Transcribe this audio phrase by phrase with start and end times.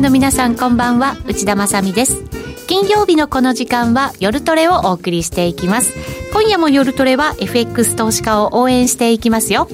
[0.00, 1.16] ナーの皆さんこんばんは。
[1.26, 2.22] 内田まさです。
[2.68, 5.92] 金曜日のこの時間は夜トレをお送りしていきます。
[6.32, 9.68] 今夜も夜トレは FX 投資家を応援していきますよ。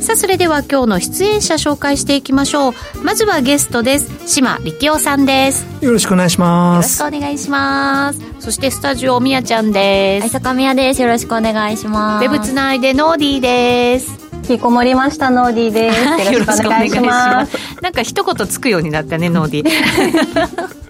[0.00, 2.72] さあそれでは今日の出演者紹介していきましょう。
[3.04, 4.26] まずはゲストです。
[4.26, 5.66] 島力夫さんです。
[5.84, 6.98] よろしくお願いします。
[6.98, 8.20] よろしくお願いします。
[8.38, 10.22] そしてスタジオみやちゃんです。
[10.22, 11.02] はい坂宮です。
[11.02, 12.24] よろしくお願いします。
[12.24, 14.19] ウェブつないでノーディーです。
[14.19, 14.19] 引
[14.50, 15.92] きこもりましたノーディーで
[16.24, 16.32] す。
[16.32, 17.56] よろしくお願いします。
[17.82, 20.80] なんか一言つくようになったねノーディー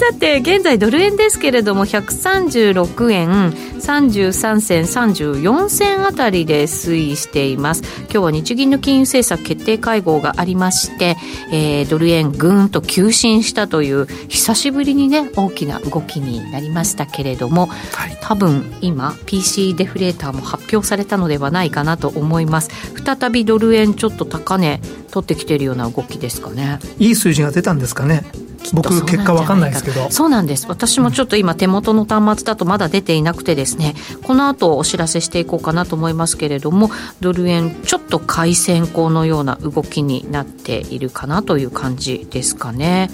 [0.00, 7.82] さて現在ドル円ですけれども136円33銭34銭あたりで推移しています。
[8.04, 11.18] 今日は日銀の金融政策決定会合がありまして、
[11.52, 22.70] えー、ドル円ぐーんと急進したという久しぶりにね大きな動きになりましたけれども、はい、多分今 PC デフレーターも発表されたのではないかなと思います。
[23.04, 24.80] 再びドル円ちょっと高値
[25.10, 26.78] 取ってきているような動きですかね。
[26.98, 28.24] いい数字が出たんですかね
[28.72, 30.10] 僕結果わかんないですけど。
[30.10, 30.66] そうなんです。
[30.68, 33.94] 私もちょっと今手元の端末だとまだ出ていなくてですね。
[34.22, 43.10] この後お知らせしていこうかなと思いますけれどもドル円ちょっと買い先行のような動きになっているかなという感じですかね。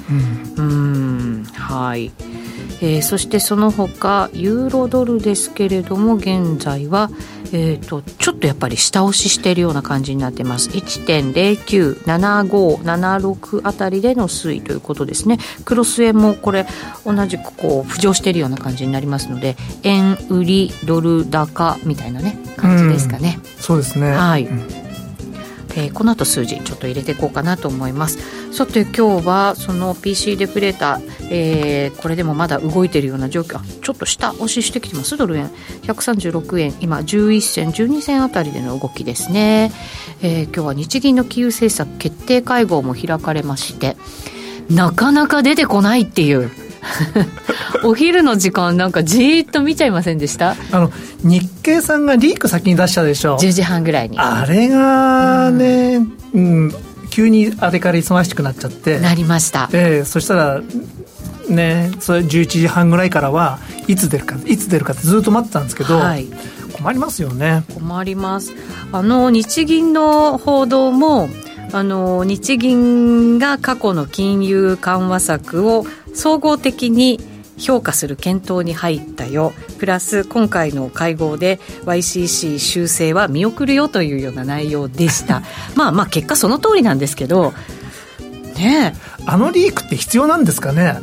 [0.56, 1.44] うん。
[1.52, 2.12] はい。
[2.82, 7.10] えー、そしてその他ユーロドルですけれども現在は
[7.52, 10.70] えーと、ちょっとやっぱり下押ししているような感じになってます。
[10.70, 15.38] 1.097576あたりでの推移ということですね。
[15.64, 16.66] クロス円もこれ
[17.04, 24.12] 同じくこう浮上しているような感じになりますので円売りドル高みたいなね感じですかね、うん、そうですね。
[24.12, 24.85] はい、うん
[25.76, 28.18] えー、この後数字ちょっと入れていこうかなと思います。
[28.52, 33.60] さて今日はその PC デフレーター、えー、これでもまだ動いているような状況。
[33.82, 35.16] ちょっと下押ししてきてます？
[35.16, 35.50] ドル円。
[35.82, 36.74] 136円。
[36.80, 39.72] 今11銭12銭あたりでの動きですね、
[40.22, 43.96] えー、今日は日銀の金融政策決定会合も開かれまして
[44.70, 46.50] なかなか出てこないっていう。
[47.84, 50.56] お昼の時間なんかじーっと見ちゃいませんでした？
[50.72, 50.90] あの
[51.22, 53.36] 日経さんがリーク先に出したでしょ。
[53.38, 54.18] 10時半ぐらいに。
[54.18, 55.96] あれがね、
[56.34, 56.74] うん、うん、
[57.10, 58.98] 急にあれから忙しくなっちゃって。
[59.00, 59.68] なりました。
[59.72, 60.60] ええー、そしたら
[61.48, 66.26] ねそれ11時半ぐらいからはいつ出るかいつ出るかってずっと待ってたんですけど、はい、
[66.72, 67.64] 困りますよね。
[67.74, 68.52] 困ります。
[68.92, 71.28] あの日銀の報道も
[71.72, 75.84] あの日銀が過去の金融緩和策を
[76.16, 77.20] 総合的に
[77.58, 79.52] 評価する検討に入ったよ。
[79.78, 85.42] プラス今回の会合で YCC 修正は見送るよというような内容でした。
[85.74, 87.52] まあまあ結果その通りなんですけど。
[88.56, 88.94] ね
[89.26, 90.98] あのリークって必要なんですかね？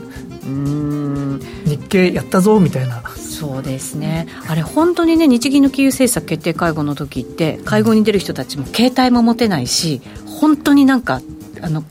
[0.46, 1.42] うん。
[1.66, 3.04] 日経やったぞみたいな。
[3.18, 4.28] そうですね。
[4.48, 11.22] あれ本当にね日銀の金融政策決定会合の時って会合に出る人たちも携帯も持てないし本当になんか
[11.62, 11.84] あの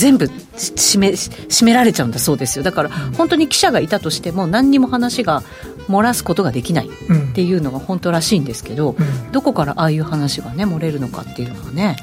[0.00, 2.64] 全部締め締められちゃうんだそうですよ。
[2.64, 2.88] だから
[3.18, 5.42] 本当に記者がいたとしても何にも話が
[5.88, 6.90] 漏らすことができないっ
[7.34, 11.96] ていうのが本当らしいんですけど、うん、どこからああいう話がね漏れるのかっていうのはね。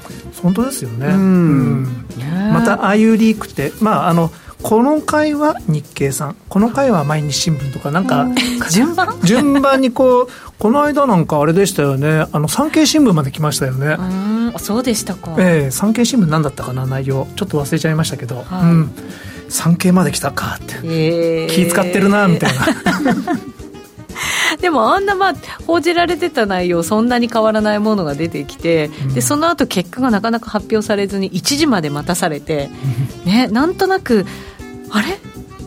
[0.43, 2.05] 本当ですよね、うん、
[2.53, 4.29] またああいうリークってまああの
[4.61, 6.35] この回は日経さん。
[6.49, 8.27] この回は毎日新聞とかなんか
[8.69, 9.19] 順番？
[9.23, 12.25] 順番にこうこの間なんかあれでしたよね。
[12.31, 13.97] あの産経新聞まで来ましたよね。
[14.57, 15.35] そうでしたか。
[15.37, 16.85] ええー、産経新聞何だったかな？
[16.87, 17.27] 内容。
[17.35, 18.91] ちょっと忘れちゃいましたけど、はい、うん。
[19.49, 22.65] 産経まで来たかって、えー、気使ってるなみたいな。
[24.59, 25.33] でもあんなまあ
[25.67, 32.71] 報じられてた内容そんなに変わらないものが出てきて、うん、でその後結果がなかなか発表されずに1時まで待たされて、
[33.25, 34.25] ね、なんとなく
[34.89, 35.19] あれ？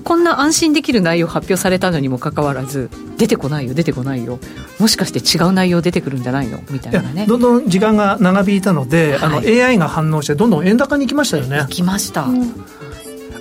[0.04, 4.38] こんな安心できる内容発表されたのにもかかわらず出てこないよ出てこないよ。
[4.78, 6.62] もしかして違う内容出てくるんじゃないの？
[6.70, 7.26] みたいなね。
[7.26, 11.58] どんどん時間が長引いたので、はい、あの AI が反応してどんどん円高に行きましたよね。
[11.58, 12.52] 行きました、うん、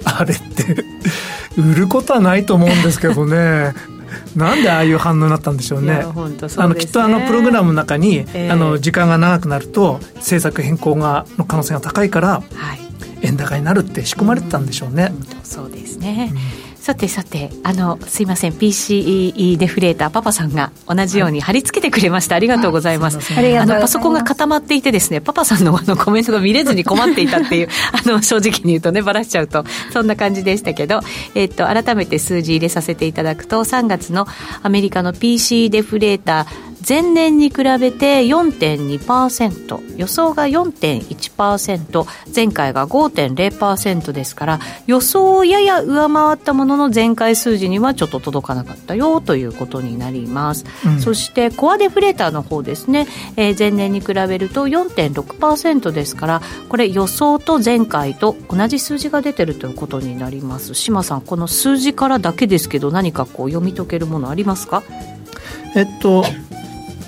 [0.03, 0.83] あれって
[1.57, 3.73] 売ることはないと思うんですけどね。
[4.35, 6.05] なんでああいう反応になったんでしょうね。
[6.15, 6.37] うね。
[6.57, 12.88] あのきっとあのプログラムの中に、えー、あの時間が長くなると政策変更がの可能性が高いから、はい、
[13.21, 15.11] 円高になるって仕込まれてたんでしょうね。
[15.11, 16.31] うん、そうですね。
[16.31, 16.35] う
[16.65, 16.69] ん。
[16.79, 18.53] さてさてあのすいません。
[18.53, 23.19] PCE デフレーターパパさんが同じように貼り付けてくれました、ありがとうございます。
[23.37, 31.01] あのパソコンが固まっていてですねパパさんのあのコメントが見れずに困っていたっていう あの正直に言うとねばらしちゃうとそんな感じでしたけど、
[31.35, 34.27] えっと、改めて数字入れさせていただくと3月の
[34.63, 42.05] アメリカの PC デフレーター前年に比べて4.2%予想が4.1%
[42.35, 60.73] 前回が5.0%ですから予想をやや上回ったものの前回数字にはちょっと届かなかったよということになります、うん、そしてコアデフレーターの方ですね、えー、前年に比べると4.6%ですからこれ予想と前回と同じ数字が出てるということになります。
[60.73, 64.83] 島さんこの数字からだけですけど何かこう読み解けるものありますか？
[65.75, 66.23] えっと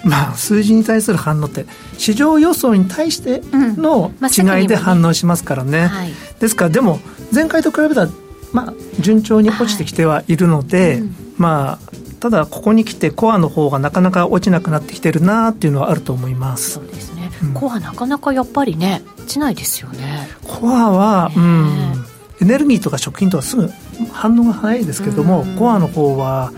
[0.03, 1.65] まあ、数字に対する反応って
[1.97, 5.69] 市場予想に対しての違いで反応しますからね。
[5.69, 6.99] うんまあねはい、ですからでも
[7.33, 8.09] 前回と比べたら、
[8.51, 10.97] まあ、順調に落ちてきてはいるので、はい。
[10.99, 16.71] うん、まあただここに来てコアの方がなかなか落ちなくなってきてるなっていうのはあると思います。
[16.71, 20.29] そうですね、うん、コアなかなかやっぱりね落ちないですよね。
[20.43, 22.05] コアは、うん、
[22.41, 23.69] エネルギーとか食品とかすぐ
[24.11, 26.51] 反応が早いですけども、コアの方は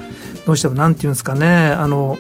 [0.46, 2.18] どうしてもなんていうんですかねあの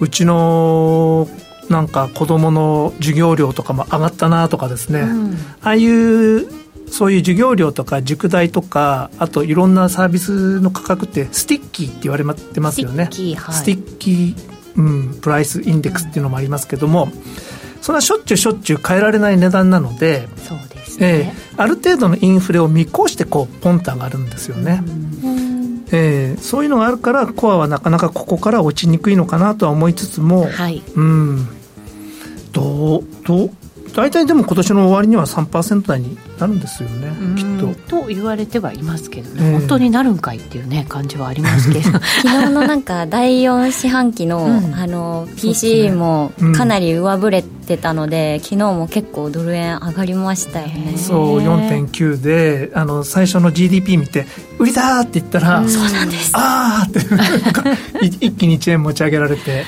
[0.00, 1.28] うちの
[1.68, 6.48] なんか子供の授業料とかも上がったなとかですね、うん、ああいう
[6.88, 13.08] そういう授業料とか塾代とかあといろんなサービスの価格って sticky って言われてますよね。
[13.10, 14.36] sticky、はい、 sticky、
[14.76, 14.82] う
[15.16, 24.82] ん、 price index っていうのもありますけども、うん、そんなしょっちゅうしょっちゅう変えられない値段なのでそうですね、えー、ある程度のインフレを見越してこうポンと上がるんですよね、
[25.24, 25.45] うん
[25.92, 31.48] えー、そういうのがあるからコアはなかなかここから落ちにくいのかなとは思いつつも、はい、うん。
[32.52, 33.50] どうどう
[33.96, 38.02] 大体でも今年の終わりには3%台になるんですよねきっと。
[38.02, 41.84] と言われてはいますけどね、えー、本当になるんかいっていうね感じはありますけど。
[42.22, 50.98] 昨日のなんか第4四半期の,、うん、あの PC もかなり上振れてたので、うん、昨日も結構ドル円上がりましたよね。
[50.98, 54.26] そう4.9であの最初の GDP 見て
[54.58, 57.00] 売りだって言ったら、うん、そうなんですああって
[58.04, 59.64] 一気に1円持ち上げられて。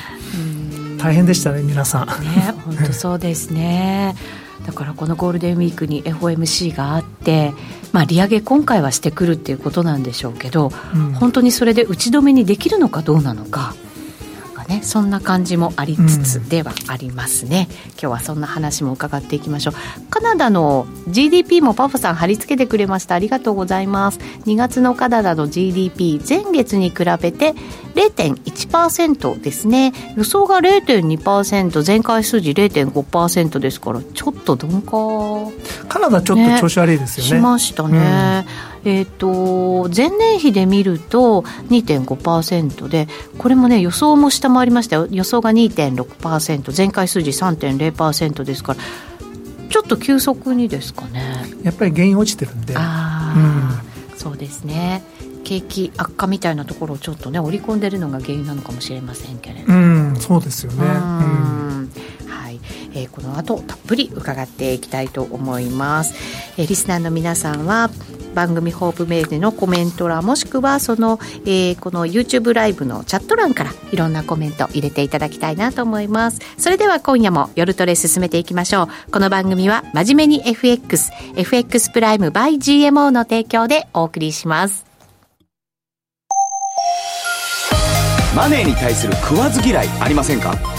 [0.99, 2.07] 大変でしたね皆さん。
[2.07, 4.15] ね本当そうですね。
[4.67, 7.53] だからこのゴールデンウィークに FOMC があって、
[7.93, 13.73] まあ、利上げ今回はしてくるっていうことなんでしょうけど、うん、本当にそれで打ち止めにできるのかどうなのか。
[14.69, 19.73] ね、そんな感じもありつつではありますね、うん、今日はそんな話も伺っていきましょう。
[20.09, 23.15] カナダの GDP もパパさん貼り付けてくれました。
[23.15, 24.19] ありがとうございます。
[24.45, 27.55] 2月のカナダの GDP 前月に比べて
[27.95, 29.91] 0.1%ですね。
[30.15, 34.97] 予想が0.2%前回数字0.5%ですからちょっと鈍化
[35.89, 38.45] カナダちょっと調子悪いですよね、ねしましたね、
[38.85, 43.07] うん、えっ、ー、と前年比で見ると2.5%で
[43.37, 45.07] これもね予想も下回りましたよ。
[45.09, 48.79] 予想が2.6%前回数字3.0%ですから
[49.69, 51.45] ちょっと急速にですかね。
[51.63, 52.75] やっぱり原因落ちてるんで。
[52.77, 55.03] ああ、うん、そうですね。
[55.43, 60.83] 景気悪化みたいなところをちょっとね織り込んでるのが原因なのかもしれませんけれどうんそうですよね。
[60.83, 61.63] うん。
[61.63, 61.68] はい
[62.93, 66.13] えー、この後たっぷり伺っていきたいと思います、
[66.57, 67.89] えー、リスナーの皆さんは
[68.33, 76.39] 番組ホームページのコメント欄もしくはその、えー、この YouTube ライブのチャット欄からいろんなコメント入れていただきたいなと思います。
[76.57, 79.11] それでは今夜も夜トレ進めていきましょう。
[79.11, 84.85] この番組は真面目に FXFX プライム by GMO の提供でお送りします。
[88.35, 90.78] マネーに対する食わず嫌いありませんか？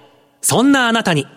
[0.41, 1.27] そんなあなたに。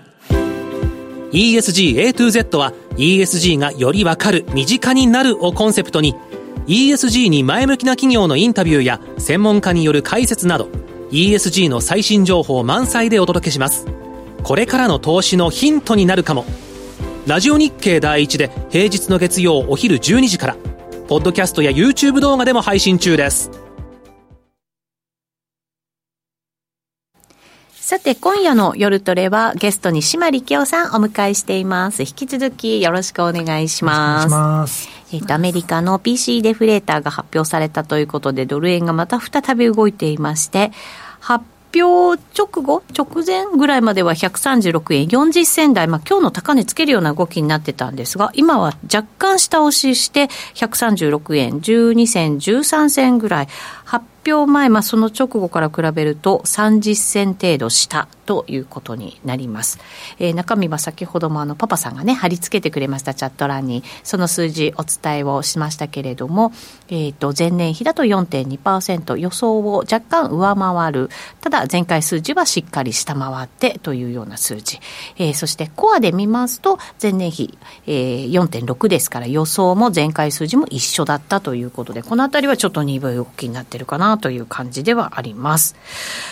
[1.32, 6.14] ESG A to Z は ESG がよりわかる身近になるをコンセプトに
[6.66, 10.68] ESG に前向きな企業のインタビューや専門家による解説など
[11.10, 13.86] ESG の最新情報満載でお届けします。
[14.42, 16.44] これからの投資のヒントになるかも。
[17.26, 20.56] ラジオ日経第一で平日の月曜お昼12時から
[21.08, 23.63] ポッドキャストや YouTube 動画でも配信中です。
[27.84, 32.00] さて、今夜の夜トレはゲストに島力夫さんお迎えしています。
[32.00, 34.28] 引き続きよろしくお願いします。
[34.30, 34.88] ます。
[35.12, 40.72] えっ、と、アメリカの PC デフレーターが発表されたということで、ドル円がまた再び動いていまして、
[41.20, 41.44] 発
[41.78, 45.06] 表直後、直前ぐらいまでは136円。
[45.06, 51.60] 40銭台、まあ今日の高値つけるような動きになってたんですが、今は若干下押しして、136円。
[51.60, 53.48] 12銭13銭ぐらい、
[53.84, 59.78] 発表前、まあ、その直後から比べると30銭程度下ということになります。
[60.18, 63.82] えー、中身は先ほどもあのパパさんがね貼り付けてくれましたチャット欄に。
[64.02, 66.52] その数字お伝えをしましたけれども、
[66.88, 71.10] えー、と前年比だと4.2%予想を若干上回る。
[71.40, 74.80] ただ前回数字はしっかり下回ってというような数字、
[75.16, 85.76] えー、そしてコアで見ますと前年比、えー、4.6ですから予想も前回数字も一緒だったということでこのあたりはちょっと鈍い動きになってるかなという感じではあります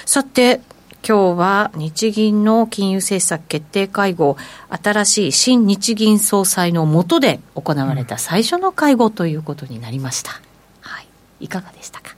[0.07, 0.61] さて
[1.07, 4.37] 今日は日銀の金融政策決定会合、
[4.71, 10.41] 新しい新日銀総裁の下で行われた最初の会合ということになりました。
[10.81, 11.07] はい。
[11.41, 12.15] いかがでしたか？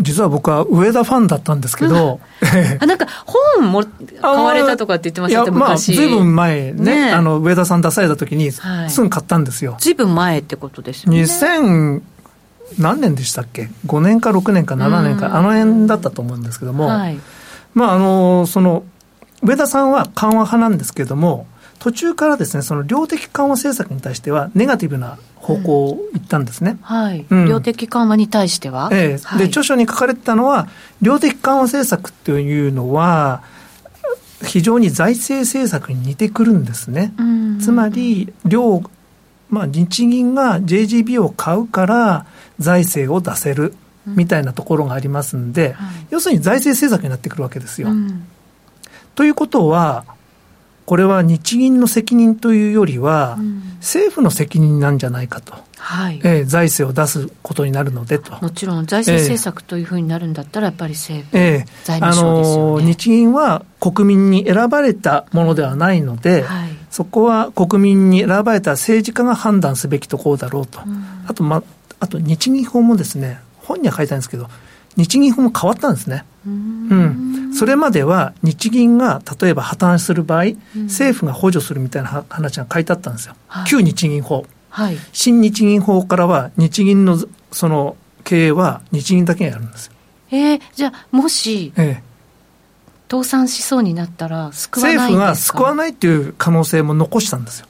[0.00, 2.20] 実は僕は上田ファンだったんですけど、
[2.80, 3.84] あなんか本も
[4.22, 8.62] 買われたとかって言ってましたね、まあ、ずいぶん前ね、ねあの上田さん出された時に、す
[9.02, 9.76] ぐ買ったんですよ。
[9.80, 11.22] ずいぶん前ってことですよね。
[11.22, 12.00] 2000
[12.78, 17.18] 何年でしたっけ ?5 年か6年か7年か、あの辺だったと思うんですけども、はい。
[17.74, 18.84] まあ、あの、その、
[19.42, 21.46] 上田さんは緩和派なんですけれども、
[21.78, 26.72] 途中からですね、その量的緩和政策に対しては、ネガティブな方向を言ったんですね。
[26.72, 30.68] うん、はい、うん、量的緩和に対しては、ええ、はい、で、著書に書かれてたのは、
[31.00, 33.42] 量的緩和政策というのは、
[34.44, 37.12] 非常に財政政策に似てくるんですね。
[37.60, 38.82] つまり、量、
[39.50, 42.26] まあ、日銀が JGB を買うから
[42.58, 43.74] 財政を出せる。
[44.06, 45.76] みたいなところがありますんで、
[46.08, 47.88] 要するに財政政策になってくるわけですよ。
[49.14, 50.04] ということは、
[50.86, 53.38] これは日銀の責任というよりは、
[53.80, 56.20] 政府の責任なんじゃないかと、はい。
[56.24, 58.40] えー、財政を出すことになるのでと。
[58.40, 71.62] もちろん、財政政策というふうになるんだったら、やっぱり政府、えー、財務省ですよ、ね、日銀は国民に選ばれたものではないので、はい、そこは国民に選ばれた政治家が判断すべきところだろうと、うん、あと、ま、
[72.00, 74.48] あと日銀法もですね、本には書いてあるんですけど、
[74.96, 76.24] 日銀法も変わったんですね。
[76.46, 83.34] うん、それまでは日銀が例えば破綻する場合、政府が補助するみたいな話が書いてあったんですよ。
[83.48, 84.96] はい、旧日銀法、はい。
[85.12, 87.18] 新日銀法からは日銀の
[87.52, 89.92] その経営は日銀だけがやるんですよ。
[90.30, 92.02] えー、じゃあもし、ええ、
[93.10, 97.66] 倒産しそうになったら救わない政府が救わないっていう可能性も残したんですよ。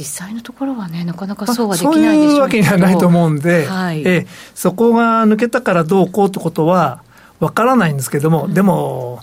[0.00, 7.02] 実際のところはね、なかなかそうはできないでしょう、そういうわけにはないと思うんで、はい、えそこが抜けたからどうこうってことは
[7.38, 9.20] わからないんですけども、うん、でも、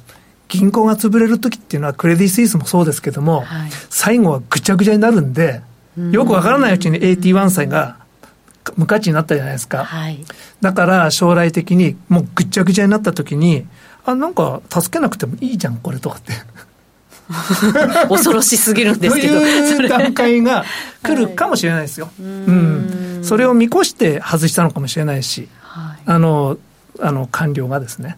[0.50, 5.62] 銀行が潰れるときっていうのは、クレディ・スイスもそうですけども、はい、最後はぐちゃぐちゃになるんで、
[6.12, 7.98] よくわからないうちに AT1 債が
[8.76, 9.86] 無価値になったじゃないですか。
[9.86, 10.24] はい、
[10.62, 13.66] だから将来的にもうぐちゃぐちゃになったときに、
[14.06, 16.34] あ、なんか助けなくてもいいじゃん、これとかって。
[18.08, 19.40] 恐ろしすぎるんですけど。
[19.40, 20.66] そういう段階が
[21.04, 22.06] 来るかもしれないですよ。
[22.06, 23.20] はい、うん。
[23.24, 26.58] それを見越して外したのかもしれないし、はい、あの、
[27.02, 28.18] あの、官僚がですね。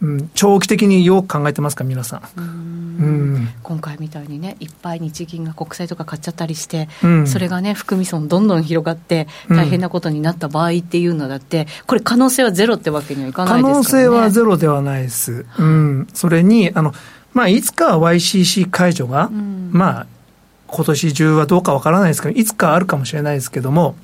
[0.00, 2.22] うん、長期的によく考えてますか、皆さん。
[2.38, 3.48] うん。
[3.62, 15.46] 今回みたいにね、いっぱい日銀が国債とか買っちゃったりして、うん、それがね、含み損どんどん広がって、大変なことになった場合っていうのだって、これ、可能性はゼロってわけにはいかないですか、ね、可能性はゼロではないです。
[15.58, 16.94] うん、それにあの
[17.34, 20.06] まあ、いつかは YCC 解除が、うん、まあ、
[20.66, 23.96] 今年中はどうかわからないですけど、いつかあるかもしれないですけども、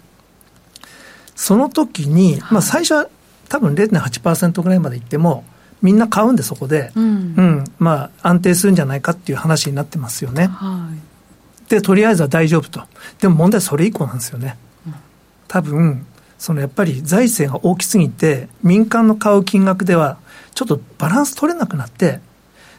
[1.34, 3.08] その時に、まあ、最初は
[3.48, 5.44] 多分0.8%ぐらいまでいっても、
[5.85, 10.47] みんな買うんで、そこで、うん、うん、まあ、安定するんじゃないかっていう話になってますよね。
[10.47, 10.88] は
[11.67, 12.83] い、で、とりあえずは大丈夫と。
[13.21, 14.57] でも問題はそれ以降なんですよね。
[15.47, 16.07] 多分、
[16.38, 20.17] そのやっぱり財政が大きすぎて、民間の買う金額では、
[20.55, 22.21] ちょっとバランス取れなくなって、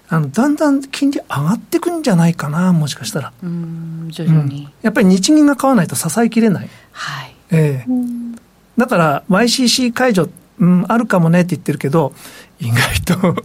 [0.10, 3.34] あのだんだん金利上がっていくんじゃないかな、もしかしたら。
[3.44, 6.70] 徐々に、うん、やっぱり日銀が買わないと支えきれない。
[6.92, 7.36] はい。
[7.52, 8.40] ええー、
[8.78, 12.14] だから YCC 解除、うん、あるかもねって言ってるけど、
[12.60, 13.36] 意外と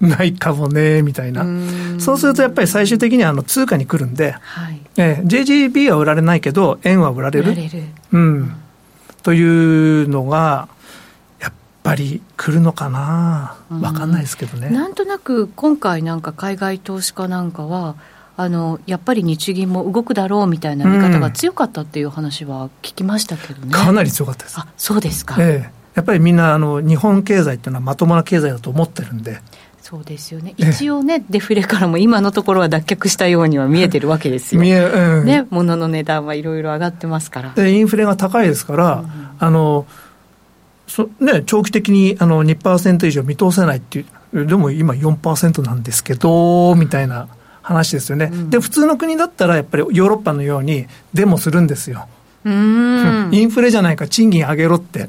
[0.00, 1.44] ないかもね、みたいな。
[1.98, 7.52] そうするとやっぱり最終的にはあの通貨に来るんで、はいえー、JGB は売られないけど、円は売られる。
[7.52, 7.82] 売られる。
[8.12, 8.56] うん。
[9.22, 9.42] とい
[10.04, 10.68] うのが、
[11.82, 17.96] ぱり来るのかな、分かんないですけどね、うん、なんとなく今回、なんか海外投資家なんかは、
[18.34, 24.58] あのやっぱり日銀も動くだろうみたいな見方が強かったっていう話は聞きましたけどね、うん、かなり強かったです。
[24.58, 29.40] あそうですか、ええ、やっぱりみんなあの日本経済っていうのはまともな経済だと思ってるんで。
[29.80, 30.54] そうですよね。
[30.56, 37.50] 一応ね、デフレからも今のところは脱却したようには見えてるわけですよ、見えうん、ね、物の値段はいろいろ上がってますから。
[37.50, 39.86] でインフレが高いですから、うん、あの
[40.86, 47.28] そね、長期的にあの2%以上見通せないっていう、でも今4%なんですけど、みたいな
[47.62, 52.06] 話ですよね、うん、で、普通の国だったら、やっぱりヨーロッパのようにデモするんですよ。
[52.44, 53.30] うん。
[53.34, 55.08] インフレじゃないか、賃金上げろって。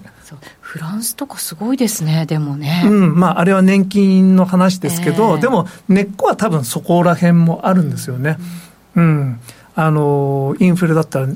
[0.74, 2.82] フランスとかすごいですね、でもね。
[2.84, 8.40] うん、まあ、あれは年金の話ですけど、えー、でも、根っこは多分そこら辺もあるんですよね。
[8.96, 9.40] うん、うん、
[9.76, 11.28] あの、インフレだったら、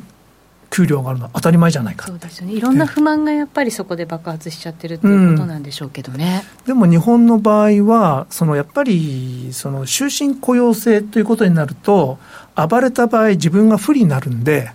[0.71, 2.07] 給料があるのは当たり前じゃないか。
[2.07, 2.53] そうですよね。
[2.53, 12.17] いろんな不満がやっぱりそこで爆発しちゃってるっていうことなんでしょうけどね、うん、でも日本の場合はそのやっぱりその終身雇用制ということになると
[12.55, 14.71] 暴れた場合自分が不利になるんで。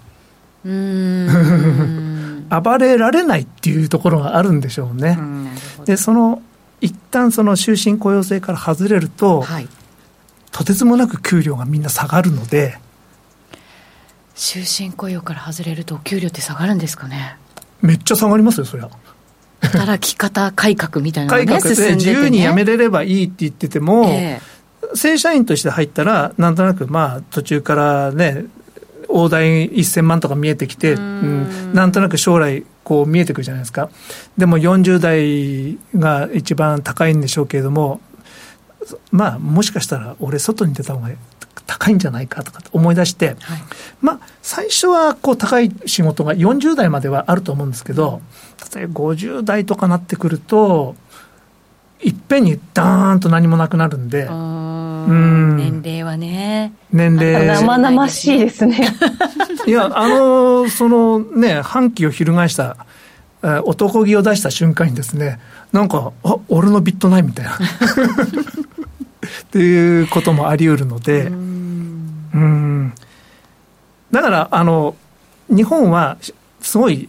[0.64, 2.11] うん
[2.60, 5.18] 暴れられないっていうところがあるんでしょうね、
[5.82, 6.42] うでその
[6.80, 9.68] 一旦その終身雇用制から外れると、はい、
[10.50, 12.76] とてつもなく給料がみんな下がるので
[14.34, 17.36] 終身雇用から外れるとお給料って下がるんですかね。
[17.80, 18.90] めっちゃ下がりますよそりゃ。
[19.60, 28.46] 働き方改革みたいなのが、ね、改革で自由に辞めれればいいって言ってても、えー、正社員として入ったらなんとなくまあ途中からね
[29.12, 33.90] 大台1000万とか見えてきて、うん、なんとなく将来こう見えてくるじゃないですか
[34.36, 38.00] でも40代が一番高いんでしょうけれども
[39.10, 41.10] まあもしかしたら俺外に出た方が
[41.66, 43.36] 高いんじゃないかとか思い出して、はい、
[44.00, 48.20] まあ、最初はこう高い仕事が40代まではあると思うんですけど、
[48.74, 50.96] 例えば50代とかなってくると、
[52.02, 56.72] いっぺんにダーンと何もなくなるんで、うん年齢はね。
[56.92, 57.46] 年齢。
[57.46, 58.88] 生々しいですね。
[59.66, 62.76] いや、あの、そのね、反旗を翻した、
[63.64, 65.40] 男気を出した瞬間にですね、
[65.72, 67.52] なんか、あ、俺のビットないみたいな。
[69.42, 71.30] っていうこともあり得るので、う
[72.38, 72.92] ん
[74.10, 74.94] だからあの
[75.48, 76.18] 日本は
[76.60, 77.08] すごい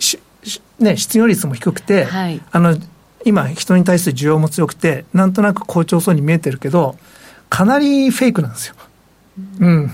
[0.79, 2.77] ね、失業率も低くて、はい、あの
[3.25, 6.97] 今、人に対する需要も強くて、なんとなく好調そうに見えてるけど、
[7.49, 8.75] かなりフェイクなんですよ。
[9.59, 9.91] うん、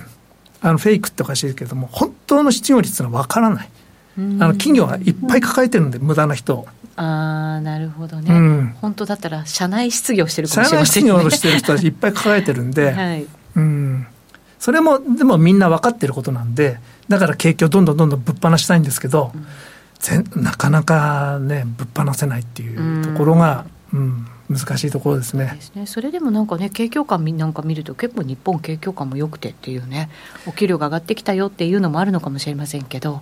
[0.62, 3.70] あのフェイクっておかしいけれども、本当の失業率は分からない。
[4.18, 6.68] あの企業がいっぱい抱えてるんで、無駄な人を。
[6.98, 11.10] ああなるほどね、うん、本当だったら社内失業してるかもしれませんね。
[11.10, 14.08] 社内失業してる人たちいっぱい抱えてるんで、 はい、うん、
[14.60, 19.48] それもでもみんな分かってることなんでだから景気をどんどんどんどんぶっ放したいんですけど、うん、
[20.36, 25.52] なかなかねぶっ放せないっていうところが、うん、難しいところですね。
[25.56, 25.86] ですね。
[25.86, 30.10] それでもなんかね景況感なんか見ると結構日本景況感も良くてっていうね
[30.48, 33.22] お給料が上がってきたよっていうのもあるのかもしれませんけど。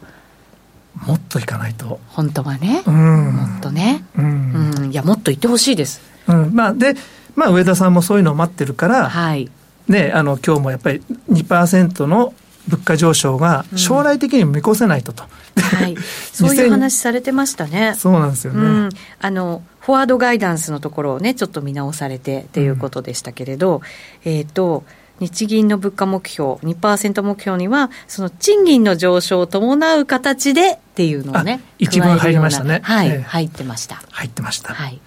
[1.06, 2.00] もっといかないと。
[2.08, 6.56] 本当はね、うん、もっとね、うん、うん、いやもっと言ってほしいです、うん。
[6.56, 6.96] まあ、で、
[7.36, 9.52] まあ、上田さんもそういうのを待ってるから、はい。
[9.88, 12.34] ね、あの今日もやっぱり2%の
[12.68, 15.24] 物価上昇が将来的に見越せないとと、
[15.56, 15.96] うん、はい、
[16.34, 17.96] そういう話されてましたね。
[17.98, 23.82] そうなんですよね、うん、あのフォワードガイダンスのところをねちょっと見直されてっていうことでしたけれど、
[24.26, 24.84] うん、えっ、ー、と
[25.20, 32.82] 日銀の物価目標2%目標にはその賃金の上昇を伴う形でっていうのをね一文入りましたね。
[32.84, 34.02] はい、えー、入ってました。
[34.12, 34.74] 入ってました。
[34.74, 35.00] はい。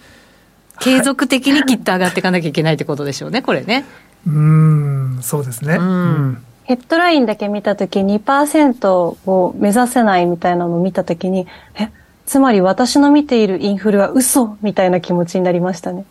[0.80, 3.84] 継続的にきっと上がっていかなきゃいけないってことでしょうねこれね。
[4.26, 5.76] うんそうですね。
[5.76, 11.88] うんヘッドラインだけ見たとき2%を目指せないみたいなのを見たときにえ
[12.26, 16.04] つまり私の見ているインフレは嘘みたいな気持ちになりましたね。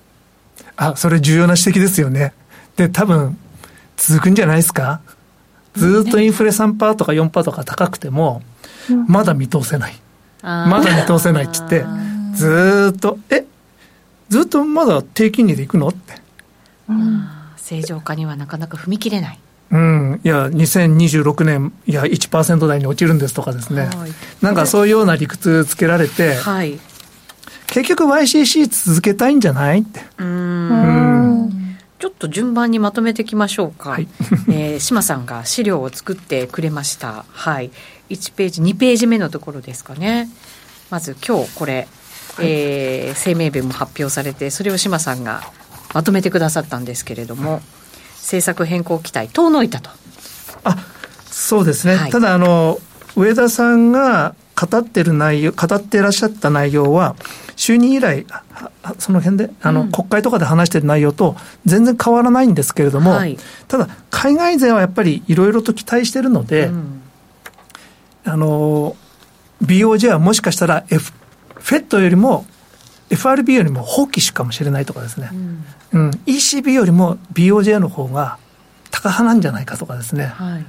[0.75, 2.33] あそれ重要な指摘ですよね。
[2.75, 3.37] で多分
[3.95, 4.99] 続くんじゃないですか？
[5.75, 8.41] ずっとインフレ3%とか4%とか高くても、
[9.07, 9.95] まだ見通せない。
[10.41, 11.85] まだ見通せないっつって、
[12.33, 13.45] ずっと、え
[14.27, 15.87] ずっとまだ低金利でいくの？
[15.87, 16.15] って。
[17.55, 19.39] 正常化にはなかなか踏み切れない。
[19.71, 26.79] うん、いや、2026年、いや、1%台に落ちるんですとかですね、はい、なんかそういうような理屈つけられて、はい、
[27.67, 30.01] 結局 YCC 続けたいんじゃないって。
[30.17, 30.89] うん
[31.99, 33.89] ちょっと順番にまとめていきましょうか。
[33.89, 34.07] はい、
[34.47, 37.25] えー、島さんが資料を作ってくれました。
[37.29, 37.71] はい。
[38.09, 40.29] 1ページ、2ページ目のところですかね。
[40.89, 41.89] まず今日これ、
[42.37, 45.41] はい、えー、声明文も発表されて、それを島さんが
[45.93, 47.61] まとめてくださったんですけれども、
[48.21, 49.89] 政策変更期待、遠のいたと。
[50.63, 50.77] あ、
[51.25, 51.95] そうですね。
[51.95, 52.79] はい、ただ、あの、
[53.15, 57.15] 上田さんが語ってる内容、語っていらっしゃった内容は、
[57.55, 58.25] 就任以来、
[58.97, 67.01] その辺で、あの、うん、国会とかで話してる内容と全然変わらないんですけれども、はい、ただ、海外勢はやっぱりいろいろと期待してるので、うん、
[68.25, 68.95] あの、
[69.63, 71.13] BOJ はもしかしたら、F、
[71.59, 72.45] FED よりも、
[73.09, 78.37] FRB よりも放棄しかもしれないとかですね、うん、うん、ECB よりも BOJ の方が
[78.91, 80.65] 高派なんじゃないかとかですね、はい、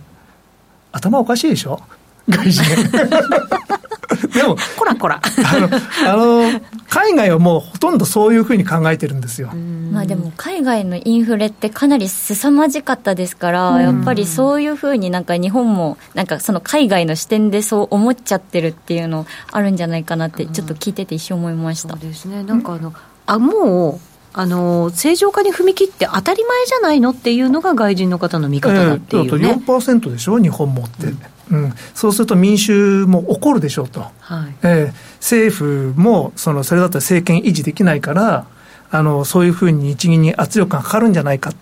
[0.93, 1.81] 頭おかしいでしょ？
[2.29, 2.63] 外人
[4.35, 5.21] でも、こらこら。
[5.23, 5.69] あの、
[6.09, 9.51] あの、海外はもうほとんどそういうふうに考えてるんですよ。
[9.93, 21.91] まあでも、海外のインフレってかなり凄まじかったですから、やっぱりそういうふうになんか日本も、なんかその海外の視点でそう思っちゃってるっていうのあるんじゃないかなって、ちょっと聞いてて一瞬思いました。
[21.91, 22.43] そうですね。
[22.43, 22.93] なんかあの、
[23.27, 31.19] あ、もう、あの正常化に踏み切って当たり前じゃないのっていうのが外人の方の見方だっていうね、えー、4%でしょ日本もって、うん、
[31.51, 34.55] うん、そうすると民衆も怒るでしょうと、はい。
[34.63, 38.47] えー、政府もそのそれだったら政権維持できないから
[38.91, 41.53] あのそういうふうに日銀に圧力がかかるんじゃないか。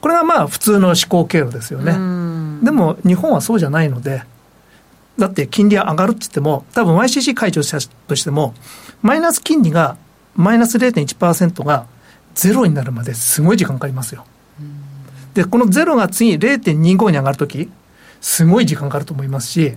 [0.00, 1.92] これがまあ普通の思考経路ですよね。
[2.64, 4.22] でも日本はそうじゃないので
[5.18, 7.78] だって金利は上がるって言っても多分 YCC 解除した
[8.08, 8.54] としても
[9.02, 9.96] マイナス金利が
[10.34, 11.86] マイナス0.1%が
[12.34, 14.24] ゼロになるまですごい時間かかりますよ。
[15.34, 17.70] で、このゼロが次0.25に上がるとき、
[18.22, 19.74] すごい時間かかると思いますし、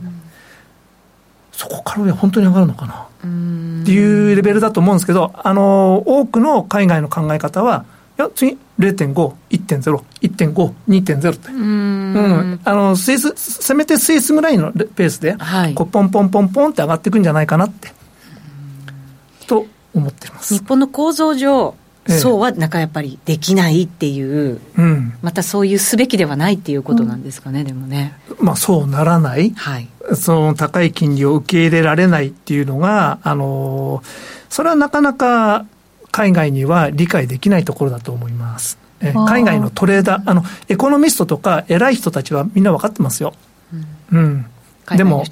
[1.52, 3.08] そこから上本当に上がるのかな。
[3.20, 7.86] っていうレベルだと思うんですけど、あの、多くの海外の考え方は、
[8.18, 11.50] いや、次、0.5、1.0、1.5、2.0って。
[11.50, 12.14] うん。
[12.14, 12.60] うん。
[12.64, 17.92] あの、スイス、せめてスイスぐらいのペースで、はい、こうポンポンポンポンって上がっていくんじゃないかなって、
[19.48, 20.54] と思ってます。
[20.54, 21.76] 日本の構造上、
[22.08, 28.14] そうはなんかやっぱりできないっていう、うん、またそういうすべきではないっていうことなんですかね、うん、でもね。
[28.40, 34.04] まあそうならない、はい、その高い金利を受け入れられないっていうのが、あの
[34.50, 35.66] それはなかなか
[36.12, 38.78] 海外には理解できないところだと思います。
[39.02, 43.34] え海外のトレーダー、あの、エコノミストとか偉い人たちはみんな分かってますよ。
[44.12, 44.46] うん。
[44.90, 45.24] うん、でも、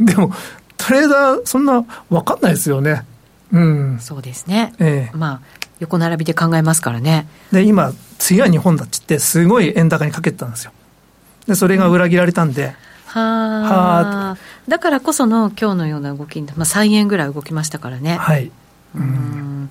[0.00, 0.32] でも、
[0.76, 3.04] トレーダーそんな分かんないですよね。
[3.52, 3.98] うん。
[4.00, 4.74] そうですね。
[4.80, 5.40] ええ、まあ、
[5.84, 7.26] 横並びで考えますからね。
[7.52, 10.72] で、今、次は日本だっつって、すごい円高にかけてたんですよ。
[11.46, 12.74] で、それが裏切られたんで、
[13.06, 14.36] はあ。
[14.66, 18.16] だからこその今日のような動き、まあ、3円ぐらい動きましたからね。
[18.16, 18.50] はい。
[18.96, 19.68] うん。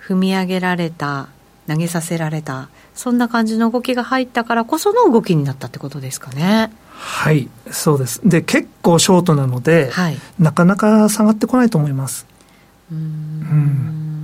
[0.00, 1.28] 踏み上げられた、
[1.66, 6.72] 投げさせられた、そんな感じの動きが入ったからこその動きになったってことですかね。
[6.94, 8.20] はい、そうです。
[8.24, 12.26] で、結構ショートなので、はい、なかなか下がってこないと思います。
[12.90, 12.98] うん。
[12.98, 14.17] うん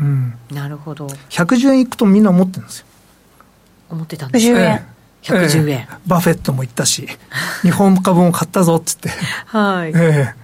[0.00, 1.06] うん、なるほど。
[1.30, 2.86] 110円いくとみんな思ってるんですよ。
[3.90, 4.82] 思ってたんですよ、え
[5.22, 5.88] 110円、え。
[5.90, 7.08] ー、バフェットも言ったし
[7.62, 9.10] 日本株も買ったぞっつって。
[9.46, 10.34] はい、え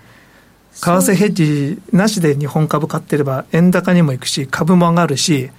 [0.74, 5.50] ー、為替ヘッジなしで日本株買ってれば円高にもいくし株も上がるし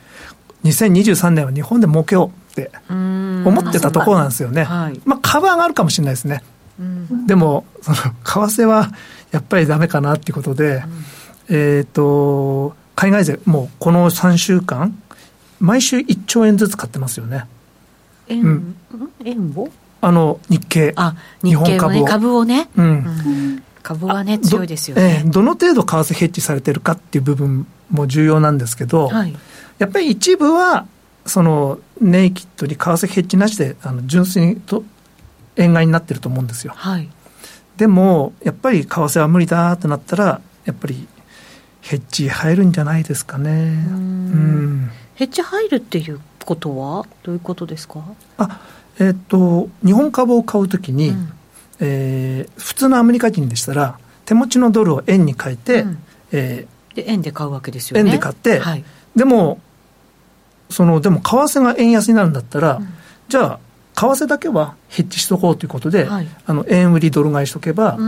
[0.63, 6.43] 2023年は日本で儲けようって思ってたところなんですよね、はい、まあ株上がるかもしれないですね、
[7.27, 8.91] でもその為替は
[9.31, 10.83] やっぱりダメかなっていうことで、
[11.49, 14.97] うん、えっ、と海外勢、もうこの3週間、
[15.59, 17.45] 毎週1兆円ずつ買ってますよね。
[18.27, 18.75] 円、うん、
[19.25, 19.69] 円を？
[20.01, 29.35] あの日経、あ日本株を、ね、株をね、うん、株はね、強いですよね、えー、どの程度為替ヘッジされてるかっていう部分も重要なんですけど、はい、
[29.77, 30.87] やっぱり一部は、
[31.27, 34.83] そのネイキッドに為替ヘッジなしで、あの純粋にと
[35.55, 36.73] 円買いになってると思うんですよ。
[36.75, 37.07] はい、
[37.77, 41.07] でも、やっぱり為替は無理だってなったら、やっぱり
[41.81, 43.51] ヘッジ入るんじゃないですかね。
[43.51, 43.53] う
[43.93, 47.05] ん、ヘッジ入るっていうことは？
[47.23, 48.03] どういうことですか？
[48.37, 48.61] あ、
[48.99, 51.33] えっ、ー、と日本株を買うときに、うん、
[51.79, 55.97] えー、普通のアメリカ人でしたら手持ちのドルを円に変えて、うん、
[56.31, 58.09] えー、で円で買うわけですよね。
[58.09, 58.83] 円で買って、はい、
[59.15, 59.59] でも
[60.69, 62.87] そのでも為替が円安になるんだったら、うん、
[63.27, 63.59] じゃあ
[63.95, 68.01] 為替だけはヘッジしとこうということで、はい、あの円売りドル買いしとけば、為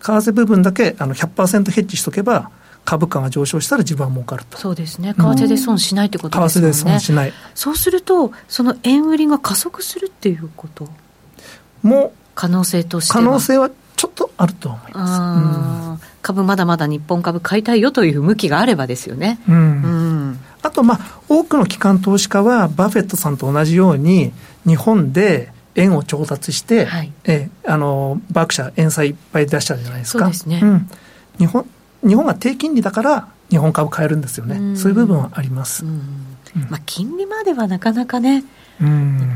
[0.00, 2.50] 替部分だけあの100%ヘッジしとけば
[2.88, 4.56] 株価が上昇したら自分は儲かると。
[4.56, 5.12] そうですね。
[5.12, 6.68] 為替で損しないってことですね。
[6.68, 7.34] 為替で損しない。
[7.54, 10.88] そうすると、その円売りが加速するっていうこと？
[11.82, 16.06] も可能性としては可能性はちょっとあると思います。
[16.22, 19.38] 株まだまだ日本株買いたいよという向きがあればですよね。
[19.46, 19.54] うん。
[19.54, 24.32] うん、あと、まあ、多くの機関投資家は、バフェットさんと同じように、
[24.66, 30.20] 日本で円を調達して、はい、えあのバークシャー、円債いっぱい出したじゃないですか。
[30.20, 30.60] そうですね。
[30.62, 30.88] うん、
[31.38, 31.66] 日本
[32.06, 35.84] 日本が低金利だから日本株買えるんですよね、そういう部分はあります、
[36.68, 38.44] まあ、金利まではなかなかね、
[38.80, 38.84] 日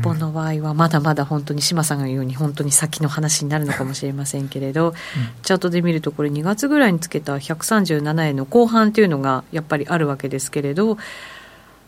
[0.03, 4.93] 本の場合はまだまだ本当に島さんが言うように本当に先の話になるのかもしれませんけれど、うん、
[5.41, 10.97] チャートで見るとこれ2月ぐらいにつけた137円の後半というのがやっぱりあるわけですけれど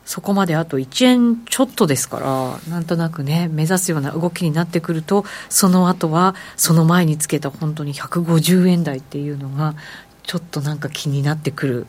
[0.03, 9.75] そこまであと1円ちょっとですからなんとなくね目指すような動きになってくるとその後はその前につけた本当に150円台っていうのが
[10.25, 11.87] ちょっとなんか気になってくる。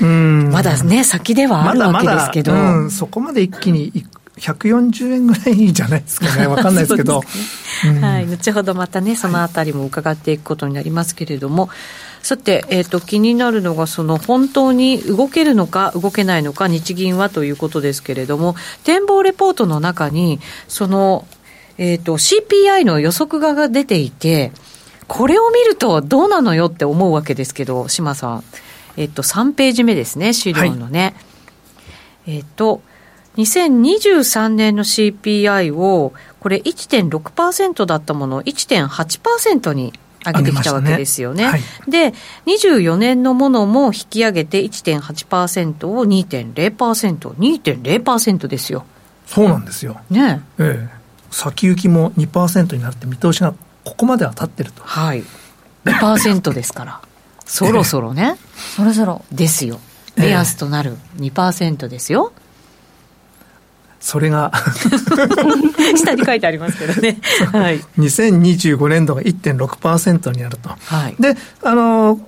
[0.00, 0.50] うん。
[0.50, 2.52] まだね、先ではあるわけですけど。
[2.52, 2.78] まだまだ。
[2.78, 3.92] うん、そこまで一気に
[4.38, 7.20] 140円ぐらいじゃないですかね、 わかんないですけど。
[7.20, 7.26] ね。
[7.86, 11.70] うん、はい、後ほどまたね、そのあたりも伺っていくことになりますけれども、
[12.22, 21.26] さて、えーと、気になるのが、その本当に動けるのか、動けないのか、日銀はということですけれども、展望レポートの中に、その、
[21.78, 24.52] えーと、CPI の予測が出ていて、
[25.08, 28.44] これを見るとどうなのよって思うわけですけど、島さん、
[28.96, 31.14] えっ、ー、と、3ページ目ですね、資料のね。
[32.26, 32.80] はい、えっ、ー、と、
[33.36, 39.92] 2023年の CPI を、これ1.6%だったものを1.8%に
[40.24, 41.44] 上げてきたわけですよね。
[41.44, 42.14] ねはい、で、
[42.46, 48.84] 24年のものも引き上げて1.8%を2.0%、2.0%ですよ。
[49.26, 50.00] そうなんですよ。
[50.10, 50.96] ねええ。
[51.30, 53.54] 先行きも2%になって見通しが
[53.86, 54.82] ここまでは立ってると。
[54.82, 55.22] はい。
[55.84, 57.00] 2%ですから。
[57.46, 58.36] そろそろね。
[58.74, 59.24] そろそろ。
[59.30, 59.78] ですよ。
[60.16, 62.32] 目安となる2%ですよ。
[62.36, 62.40] え
[64.00, 64.52] それが
[65.96, 67.18] 下に書いてありますけどね、
[67.50, 72.20] はい、2025年度が1.6%になると、はい、であの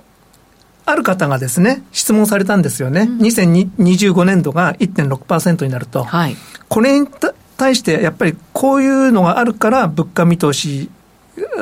[0.85, 6.35] ある方がですね質問されたんですよね、うん、2025年度が1.6%になると、はい、
[6.67, 7.07] これに
[7.55, 10.89] 対してやっぱりこういうのがあるから物価見通し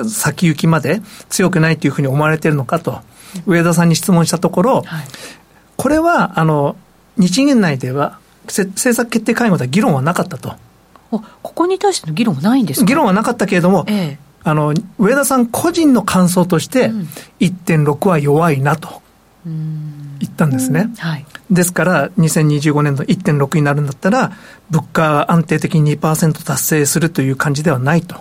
[0.09, 3.01] 先行きまで強くないというふうに思われているのかと、
[3.45, 5.05] 上田さんに質問したところ、はい、
[5.75, 6.75] これはあの
[7.17, 10.55] 日銀内では政策決定会合では議論はなかったと。
[11.09, 16.91] ここに対しての議論はないんです議論はなかったけれども、ええ、あの上田さん個人の感想として、
[17.39, 19.01] 1.6は弱いなと
[19.45, 20.89] 言ったんですね。
[20.97, 24.33] はい、ですから、2025年度1.6になるんだったら、
[24.69, 28.15] 物価安定的に2%達成するという感じではないと。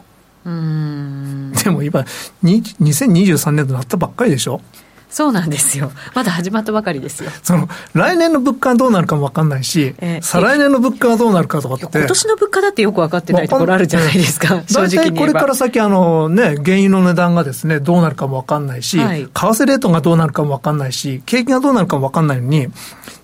[1.64, 2.04] でも今、
[2.44, 4.60] 2023年度なったばっかりでしょ？
[5.08, 5.92] そうなんですよ。
[6.14, 7.30] まだ始まったばかりですよ。
[7.42, 11.86] その、来年の物価はどうなるかも分かんないし、えー、再来年の物価はどうなるかとかって。
[11.98, 22.68] 今年の物価だってよく分かってないところあるじゃないですか、正直にこれから先、あのね、原油の値段がですね、どうなるかも分かんないし、はい、為替レートがどうなるかも分かんないし、景気がどうなるかも分かんないのに、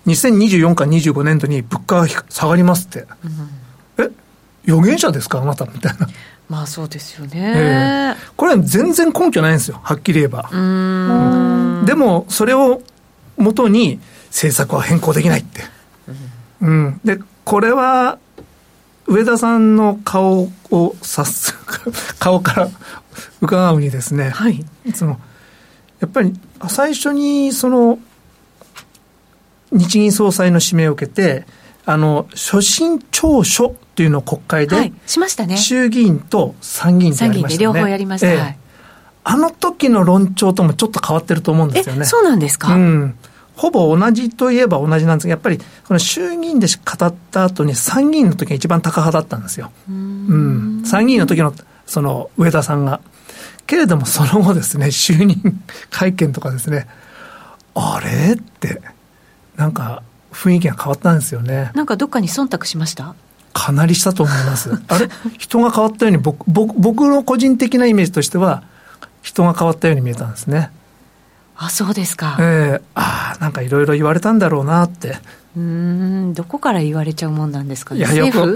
[0.07, 3.05] 2024か25年度に物価が下がりますって。
[3.99, 4.09] うん、え？
[4.65, 5.41] 予言者ですか？
[5.41, 6.07] あなたみたいな。
[6.49, 10.49] まあそうですよね、えー、これは全然根拠ないんですよ、はっきり言えば。
[11.85, 12.81] でも、それを
[13.37, 15.61] もとに政策は変更できないって。
[16.61, 18.19] うん、で、これは、
[19.05, 21.53] 上田さんの顔をさす、
[22.19, 22.69] 顔から
[23.41, 25.19] 伺うにですね、はい、その
[25.99, 26.33] やっぱり
[26.67, 27.99] 最初にその
[29.71, 31.45] 日銀総裁の指名を受けて、
[31.85, 35.55] あの、所信調書っていうのを国会で、はい、しましたね。
[35.55, 37.63] 衆議院と参議院でやりましたね。
[37.63, 38.57] 両方やりました、えはい、
[39.23, 42.05] あの時の論調ともちょっと変わってると思うんですよね。
[42.05, 42.73] そうなんですか？
[42.73, 43.15] うん。
[43.55, 49.71] ほぼ同じといえば同じなんですが、やっぱりこの衆議院で語った後に参議院の時が一番高派だったんですよ。
[49.87, 50.27] うん
[50.77, 51.53] うん、参議院の時の
[51.85, 52.99] その上田さんが。
[53.65, 56.85] けれどもその後ですね、就任会見とかですね、
[57.75, 58.33] あれ？
[58.33, 58.81] って、
[59.55, 60.03] なんか
[60.33, 61.71] 雰囲気が変わったんですよね。
[61.73, 63.15] なんかどっかに忖度しました？
[63.53, 64.71] かなりしたと思います。
[64.87, 65.07] あれ？
[65.37, 68.63] 人が変わったように僕、僕、僕の個人的なイメージとしては、
[69.21, 70.71] 人が変わったように見えたんですね。
[71.55, 72.35] あ、そうですか。
[72.39, 75.17] ええー、ああ、なんかいろいろ言われたんだろうなって。
[75.55, 77.99] うん、どこから言われちゃうもんなんですかね？
[77.99, 78.55] いや、よく、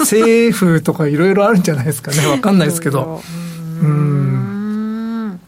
[0.00, 0.80] 政府？
[0.82, 2.26] とかいろいろあるんじゃないですかね。
[2.26, 3.22] わかんないですけど。
[3.80, 5.40] うん。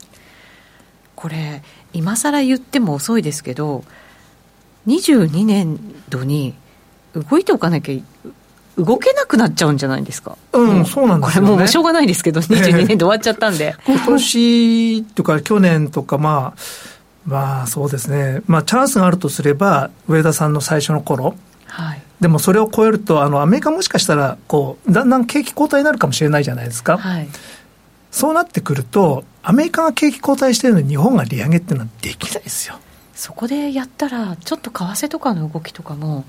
[1.16, 1.62] これ、
[1.92, 3.82] 今更言っても遅いですけど、
[4.86, 6.54] 22年度に
[7.12, 8.28] 動いておかなきゃ
[8.78, 10.38] 動けなくなっちゃうんじゃないですか。
[10.52, 13.74] うん、そうなんですよ、ね、これもうしょうがないですけど、22年で終わっちゃったんで。
[13.86, 16.60] 今年とか去年とか、まあ、
[17.26, 21.34] まあそうですね、まあチャンスがあるとすれば、上田さんの最初の頃、
[21.66, 26.98] はい、でもそれを超えると、あのアメリカもしかしたらこう、だんだん景気後退になるかもしれないじゃないですか。
[26.98, 27.28] はい、
[28.10, 32.78] そうなってくると、アメリカが景気後退してるのに日本が利上げっていうのはできないですよ。
[33.18, 36.24] そこでやったらちょっと為替とかの動きとかも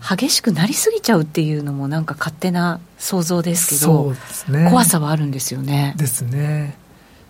[0.00, 4.14] 激しくなりすぎちゃうっていうのもなんか勝手な想像ですけど
[4.48, 4.70] ね。
[4.70, 5.94] 怖さはあるんですよね。
[5.98, 6.78] ですね。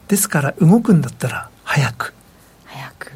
[0.07, 2.15] ですから動くんだったら早く。
[2.65, 3.13] 早く。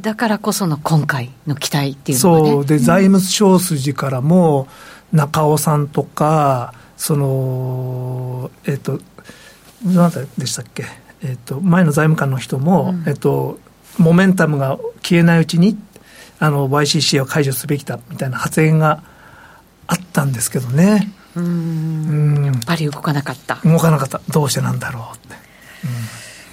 [0.00, 2.64] だからこその今回の期待っていうのが、ね、そう。
[2.66, 4.66] で財務省筋からも
[5.12, 8.98] 中尾さんとかそのえっ、と
[9.84, 10.86] 何でしたっけ？
[11.22, 13.58] えっ、と前の財務官の人も、うん、えっ、と
[13.98, 15.78] モメンタムが消えないうちに
[16.38, 19.02] あの YCC を解除すべきだみたいな発言が
[19.86, 21.12] あったんですけどね。
[21.34, 23.56] うんやっぱり動かなかった。
[23.64, 24.20] 動かなかった。
[24.28, 25.34] どうしてなんだろうって。
[25.84, 25.88] う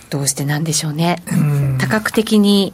[0.05, 1.21] ん、どうしてなんでしょうね。
[1.79, 2.73] 多角的に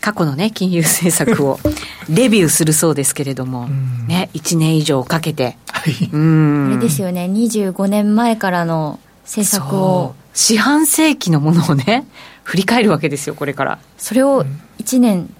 [0.00, 1.60] 過去のね、金融政策を
[2.08, 3.68] レビューするそうですけれども、
[4.08, 5.56] ね、1年以上かけて。
[5.70, 6.10] はい。
[6.12, 6.66] うん。
[6.72, 10.14] あれですよね、25年前からの政策を。
[10.32, 12.06] 四半世紀のものをね、
[12.50, 13.78] 振り返るわけですよこれから。
[13.96, 14.44] それを
[14.80, 15.32] 1年、うん、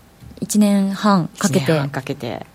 [0.42, 1.88] 1年半かけて。
[1.88, 2.46] かけて。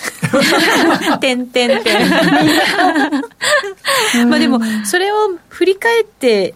[1.20, 2.10] てんてんてん。
[4.28, 5.16] まあでもそれを
[5.48, 6.54] 振り返って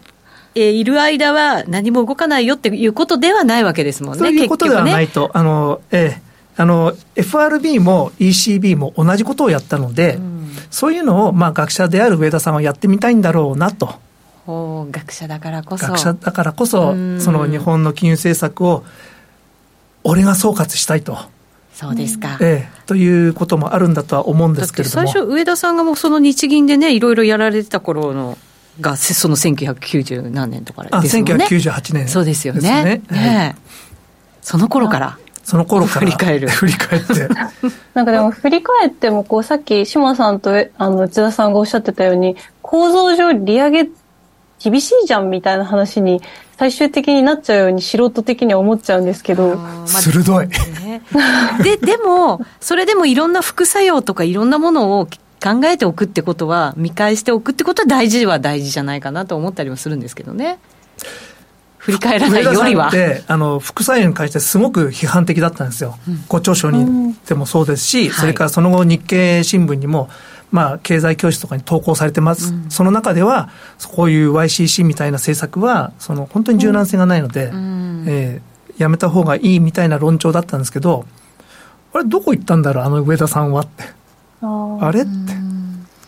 [0.53, 6.25] えいる間は何も動かないよっていうことではないわけですもんね、そういうことではないと、ね、あのええ。
[6.57, 14.04] あの FRB も ECB も同じことをやったので、うん、そういうのを、まあ、学者である上田さんはやってみたいんだろうなと。
[14.47, 15.87] 学者だからこそ。
[15.87, 18.83] 学者だからこそ、その日本の金融政策を、
[20.03, 21.17] 俺が総括したいと。
[21.73, 28.37] そうですか、ええ、ということもあるんだとは思うんですけれども最初、上田さんがもうその日銀でね、いろいろやられてた頃の
[28.79, 31.33] が、その1990何年とかですもんね。
[31.43, 32.83] あ1998年、そうですよね。
[32.83, 33.55] ね、ね、
[34.41, 35.17] その頃から。
[35.43, 36.47] その頃から振り返る。
[36.47, 37.27] 振り返って。
[37.93, 43.89] なんかでも振り返っても、こうさっき島さんとあの内田さんがおっしゃってたように、構造上利上げ
[44.59, 46.21] 厳しいじゃんみたいな話に
[46.57, 49.57] 最終的になっちゃうように素人的には思っちゃうんですけど。
[49.85, 50.47] 鋭い。
[51.63, 60.59] で、でも、それでもいろんな副作用とかいろんなものを考えておくってことは、見返しておくってことは大事は大事じゃないかなと思ったりもするんですけどね。
[61.77, 62.89] 振り返らないよりは。
[62.89, 65.99] で、あの、副作用に関してすごく批判的だったんですよ。
[66.07, 70.09] うん、ご著書にでもそうですし、うん、それからその後日経新聞にも、
[70.55, 73.49] まあ、経済教室とかに投稿されてます、うん、その中では、
[73.93, 81.05] こういう YCC みたいな政策は、その本当に柔軟性がないので、うん、えー、やめた方がいいみたいな論調だったんですけど、
[81.93, 83.83] あれ、どこ行ったんだろう、あの上田さんはって。
[84.41, 85.09] あれって。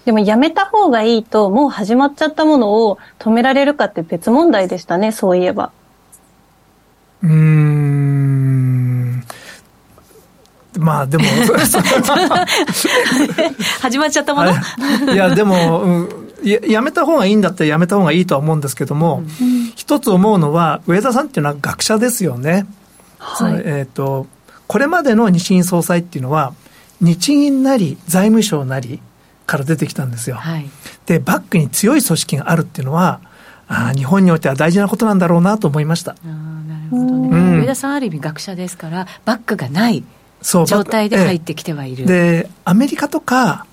[0.06, 5.72] でもやめた方がいいと、もう始まっちゃったものを止められるかって別問題でしたね、そういえば。
[7.22, 7.87] うん。
[10.78, 11.26] まあでも
[13.82, 14.52] 始まっちゃったもの？
[15.14, 15.16] い。
[15.16, 16.10] やでも、うん、
[16.44, 22.66] ややめた方がいいんだったらやめた方がいいとは思うんですけども、うん、一つ思うのは上田さんっていうのは学者ですよね。
[23.20, 24.28] はい、えっ、ー、と
[24.68, 26.54] これまでの日銀総裁っていうのは
[27.02, 29.00] 日銀なり財務省なり
[29.48, 30.36] から出てきたんですよ。
[30.36, 30.70] はい、
[31.06, 33.22] で、バックに強い組織があるっていうのは、
[33.70, 36.16] あ日本においては大事なことなんだろうなと思いました。
[36.24, 40.04] あなるほどね、うん、上田さんある意味学者ですから、バックがない
[40.66, 42.06] 状態で入ってきてはいる。
[42.06, 43.66] で、アメリカとか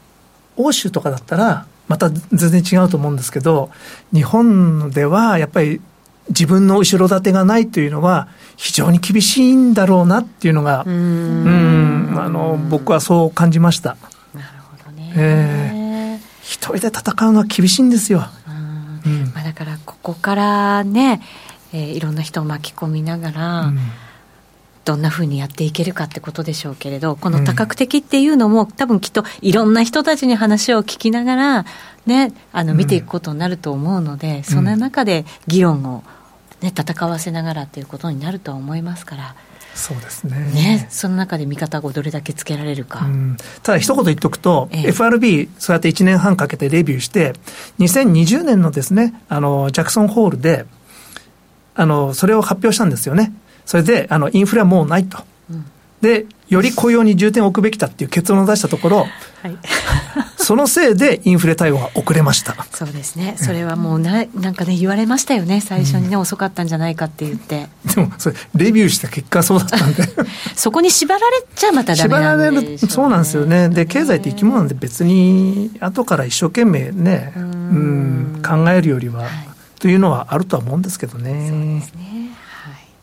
[0.57, 3.71] 欧州とかだったら、また全然違うと思うんですけど、
[4.13, 5.81] 日本ではやっぱり
[6.29, 13.97] 自分の後ろ盾がないというのは、非常に厳しいんだろうなっていうのが、うん、あの僕はそう感じました。
[15.17, 18.25] えー、一人で戦うのは厳しいんですよ。
[19.07, 21.21] うん、まあ、だからここからね、
[21.73, 23.79] えー、いろんな人を巻き込みながら、うん、
[24.85, 31.65] どんなふうにやっていけるかってことでしょうけれど、この多角的っていうのも、うん、多分きっといろんな人たちに話を聞きながら、
[32.07, 34.65] ね、あの見ていくことになると思うので、そん。
[34.65, 36.05] な中で議論を、
[36.61, 39.35] ね、戦わせながらっていうことになるとは思いますから。
[39.75, 40.39] そうですね。
[40.53, 47.33] ねその中で見方をどれだけつけられるか、うん、ただ一言言っとくと、ええ、FRB そうやって1年半かけてレビューして
[47.81, 50.65] 2020年のですねあのジャクソンホールで
[51.75, 53.33] あのそれを発表したんですよね
[53.67, 55.19] それであのインフレはもうないと、
[55.51, 55.65] うん、
[56.01, 59.05] でより雇用に重点を置くべきだっていう結論を出したところ、は
[59.49, 59.59] い、
[60.37, 62.55] そのせいでインフレ対応は遅れました。
[62.71, 67.69] そうですね、それはもうななんかね、言われましたよね、最初にね、うん、遅かったんじゃないかって言って。
[67.95, 70.07] でも、それ、レビューした結果、そうだったんで。
[70.55, 79.31] そこに縛られちゃまたダメなんで、ね、縛られる、そうなんですよね、で経済って生き物なんで、別に後から一生懸命ね、うん考えるよりは、はい、
[79.81, 81.49] というのはあるとは思うんですけどね。
[81.49, 82.14] そうですね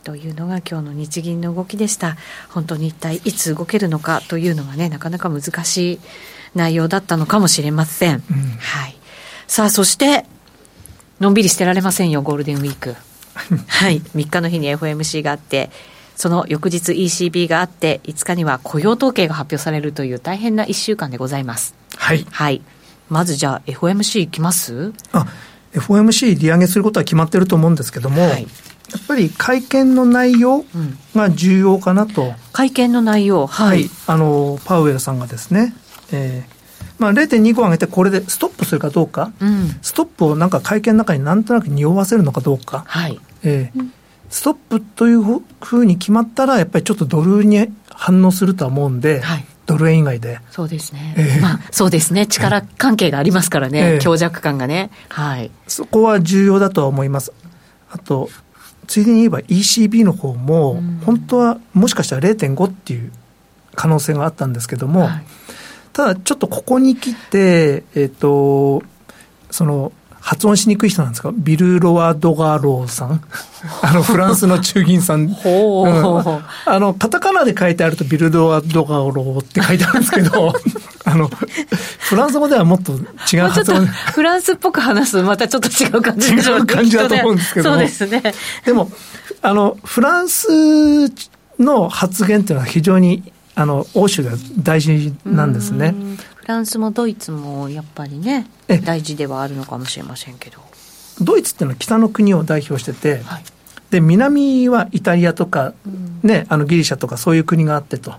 [0.04, 2.18] というのが今日の日銀の動きでした。
[2.50, 6.00] 本当に一体いつ動けるのかというのがね、なかなか難しい
[6.56, 8.16] 内容だったのかもしれません。
[8.16, 8.22] うん、
[8.60, 8.96] はい。
[9.48, 10.26] さあ、そして、
[11.20, 12.96] のんびりしてられませんよ、ゴールデンウィーク。
[13.68, 14.02] はい。
[14.16, 15.70] 3日の日に FOMC があって、
[16.16, 21.74] その翌日 ECB があって、5日には雇用統計が発表されるという大変な1週間でございます。
[21.96, 22.26] はい。
[22.30, 22.62] はい。
[23.10, 24.94] まずじゃあ FOMC いきます？
[25.12, 25.28] あ、
[25.74, 28.48] FOMC 利上げすることは決まってると思うんですけども、はい、
[28.92, 30.66] やっぱり会見の内容
[31.16, 32.24] が重要かなと。
[32.24, 33.90] うん、会見の内容、はい、はい。
[34.08, 35.74] あの、パウエルさんがですね、
[36.12, 36.62] えー、
[37.02, 43.90] まあ、0.25上げて、これでストップするかどうか、うん、ストップをなんか会見の中になんとなく匂わせるのかどうか、はいえー、
[44.30, 50.40] ストップというふうに決まったら、やっぱりちょっとドルに反応するとは思うんで、はい、ドル円以外で。
[50.52, 51.16] そうですね。
[51.18, 52.28] えー、まあ、そうですね。
[52.28, 54.92] 力関係がありますからね、えー、強弱感がね。
[55.10, 55.52] はい。
[55.68, 57.34] そこは重要だとは思います。
[57.89, 58.30] あと、
[58.88, 63.12] ついでに言えば ECB の方も、本当はもしかしたら0.5っていう
[63.76, 65.24] 可能性があったんですけども、はい。
[65.94, 68.84] ただちょっとここに来て、えっ、ー、と、
[69.50, 71.32] その、発音しにくい人なんですか？
[71.36, 73.22] ビル・ロワ・ドガローさん？
[73.82, 75.28] あの、フランスの中銀さん。
[75.34, 76.43] ほう、うん、
[76.74, 80.53] あの、カタカナで書いてあるとビル・ロワ・ドガローって書いてあるんですけど、
[81.05, 81.28] あの、
[81.99, 82.93] フランス語ではもっと
[83.34, 83.86] 違う発音。
[83.88, 88.22] フランスっぽく話すまたちょっと違う感じ違う感じだと思うんですけどそうですね。
[88.65, 88.91] でも、
[89.41, 90.47] あの、フランス
[91.59, 95.93] の発言っていうのは非常に、あの、欧州が大事なんですね。
[96.42, 98.48] フランスもドイツもやっぱりね
[98.84, 100.60] 大事ではあるのかもしれませんけど。
[101.22, 103.44] ドイツっていうのは北の国を代表してて、はい、
[103.92, 105.74] で南はイタリアとか、
[106.24, 108.16] ね、あのギリシャとかそういう国があってと。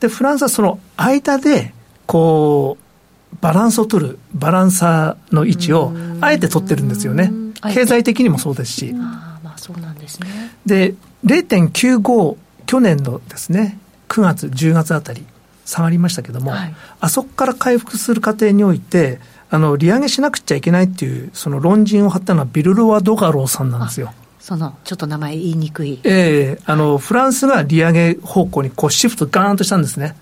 [0.00, 1.74] でフランスはその間で
[2.06, 7.30] こうバランスを取るバランサーの位置をあえて取ってるんですよね。
[7.74, 8.94] 経済的にもそうですし。
[8.94, 10.28] あまあそうなんですね。
[10.64, 10.94] で
[11.26, 15.24] 0.95去年のですね9月10月あたり
[15.66, 19.18] 下がりましたけども、はい、あそこから回復する過程において、
[19.50, 24.14] あの利上げしなくちゃいけないっていう、その論陣を張ったのはビルロワ・ドガローさんなんですよ。
[24.40, 26.00] そのちょっと名前言いにくい。
[26.04, 30.16] ええー、あの、フランスが利上げ方向にこうシフトガーンとしたんですね。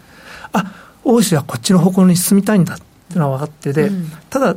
[0.52, 0.72] あ
[1.04, 4.56] 欧州はこっちの方向に進みたいんだっていうのは分かってて、うん、ただ、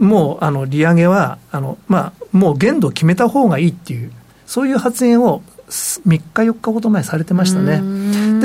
[0.00, 4.12] もうあの利上げはあの、まあ、もう限度を決めた方がいいっていう、
[4.46, 7.80] そういう発言を3日、4日ほど前されてましたね。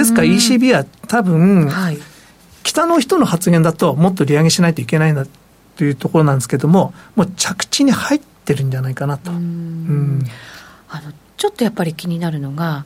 [0.04, 1.97] ですから ECB は多分、はい、
[2.64, 5.26] 北の人の発言だともっと利上げしないといけないんだ
[5.76, 9.32] というところなんですけども、もう着地に入ってるんじゃないかなと。
[9.32, 10.24] うん。
[10.89, 12.86] あのちょっとやっぱり気になるのが、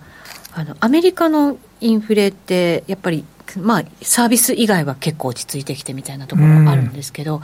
[0.53, 3.25] あのアメリカのインフレって、やっぱり、
[3.57, 7.41] まあ、サービス以外は結構落ち着いてきてみたいなところあるんですけど、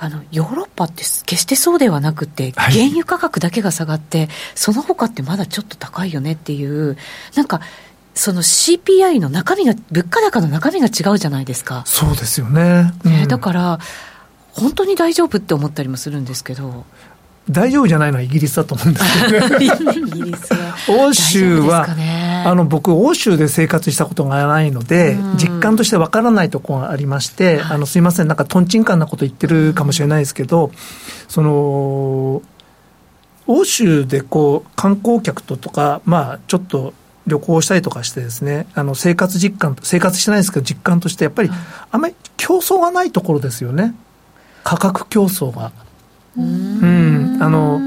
[0.00, 6.96] あのヨーロッパって決してそうではなくて、原油価格だけが下がって、その他ってまだちょっと高いよねっていう、
[7.34, 7.60] なんか、
[8.18, 11.84] その CPI の中身が、物価高の中身が違うじゃないですか。
[11.86, 12.92] そうですよね。
[13.04, 13.78] うん、ねだから、
[14.50, 16.84] 本当に大丈夫って思ったりもするんですけど。
[17.48, 19.68] 大丈夫じゃないのはイギリスだと思うんですけど、ね、 イ
[20.10, 30.72] ギリスは欧州は、ね、あの僕、欧州で生活したことがないので、実感としてわからないところがありまして、あのすみません、なんかとんちんかんなこと言ってるかもしれないですけど、
[31.28, 32.42] その
[33.46, 36.92] 欧州でこう観光客ととか、まあ、ちょっと
[37.28, 41.50] 旅行したりとかしてですね、あの生活実感、生活してないですけど、実感として、やっぱり、
[41.90, 43.94] あんまり競争がないところですよね、
[44.64, 45.72] 価格競争が。
[46.36, 47.80] うん、あの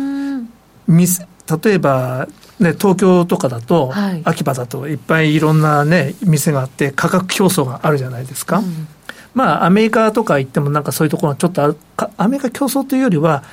[1.63, 2.27] 例えば、
[2.59, 8.59] ね、東京とかだと、はい、秋葉だといっぱいいろんな、ね、店があって価格競争があるじゃないですか。
[8.59, 8.87] うん、
[9.33, 11.77] まあ、アメリカとか行ってもなんかそういうところがちょっとある。
[12.17, 13.43] アメリカ競争というよりは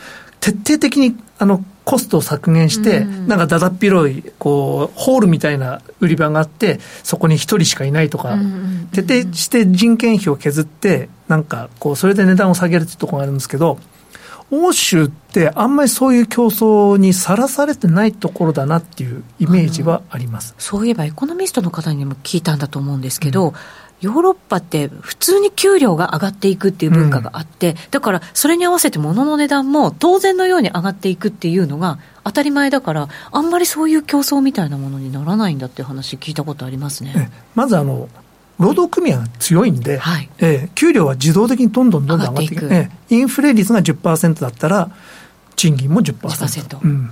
[0.41, 8.36] 徹底的にあのコストを削減して、うん、なんかだだっ広いこうホールみたいな売り場があってそこに一人しかいないとか、
[8.93, 13.78] 徹底して人件費を削ってなんかこうそれで値段を下げるっていうところがあるんですけど
[14.51, 20.55] 欧州ってあんまりそういう競争にさらされてないところだなっていうイメージはあります。
[20.59, 23.55] そういえばエコノミストの方にも聞いたんだと思うんですけど、うん、
[24.01, 37.30] ヨーロッパって普通に給料が上がっていくっていう文化があって、うん、だからそれに合わせて物の値段も当然のように上がっていくっていうのが当たり前だからあんまりそういう競争みたいなものにならないんだっていう話聞いたことありますね。
[37.55, 38.09] まずあの
[38.59, 42.66] 労働組合が強いんで、はい、えー、給料は自動的にどんどんどんどん上がっていく。
[42.66, 44.90] いえー、インフレ率が10%だったら、
[45.55, 46.18] 賃金も10%。
[46.18, 47.11] 10%うん、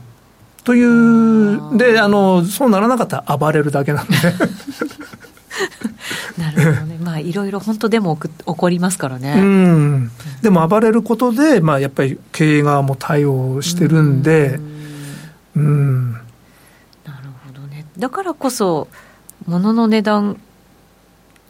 [0.64, 4.14] という、であの、そうならなかったら暴れるだけなんで。
[6.38, 9.34] なるほどね、まあ、いろいろ本当でも起こりますからね。
[9.38, 10.11] うん、
[10.42, 14.61] でも暴れることで、まあ、やっぱり経営側も対応してるんで、
[15.57, 16.12] うん。
[16.12, 16.22] なる
[17.46, 17.86] ほどね。
[17.98, 18.88] だからこそ、
[19.46, 20.38] 物の値段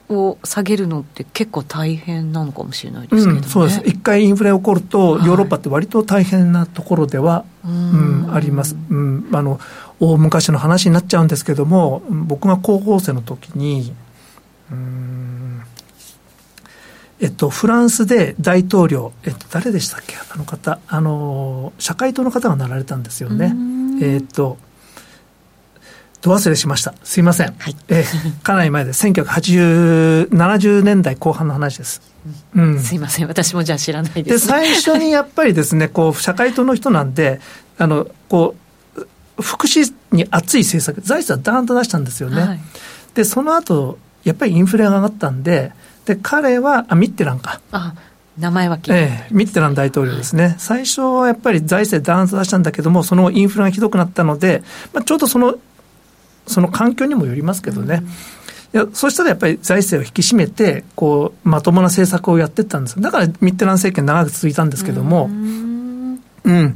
[0.09, 3.39] を下げるのって結構大変なのかもしれないですけど、ね。
[3.39, 3.83] うん、そうです。
[3.85, 9.59] 一回インフレ起こると、ヨーロッパって割と大変なところでは、はい、うんあります、うん、あの
[10.01, 13.95] 大昔の話になっちゃうんですけども僕が高校生の時に
[14.71, 15.63] うん
[17.19, 20.17] えっと、フランスで大統領、えっと、誰でしたっけ？
[20.17, 23.55] あの方あの社会党の方がなられたんですよね
[24.03, 24.59] えっと
[26.27, 26.95] ど忘れしました。
[27.05, 27.55] すいません。
[27.59, 29.07] はい、えー、かなり前です。
[29.07, 32.03] 1980、70年代後半の話です。
[32.55, 33.29] うん、すいません。
[33.29, 37.41] 私もじゃあ知らないです、ね、で、最初にやっぱりですね、こう、社会党の人なんで、
[37.79, 38.66] あの、こう、
[39.41, 42.41] 福祉に熱い政策、財政はダーンと出したんですよね。
[42.43, 42.61] はい、
[43.15, 45.73] で、その後、やっぱりインフレが上がったんで、
[46.05, 47.61] で、彼は、あ、ミッテランか。
[47.73, 47.95] あ
[48.39, 54.63] 名前は聞いええ、ミッテラン大統領ですね、はい、最初はやっぱり財政ダーンと出したんだけども、そのインフレがひどくなったので、
[54.93, 55.57] まあ、ちょうどその
[56.47, 58.03] その環境にもよりますけどね。
[58.75, 66.75] いやそうしたらやっぱり財政を引き締めてこうまともな政策をやっていったんですだからミッテラン政権長く続いたんですけどもうん。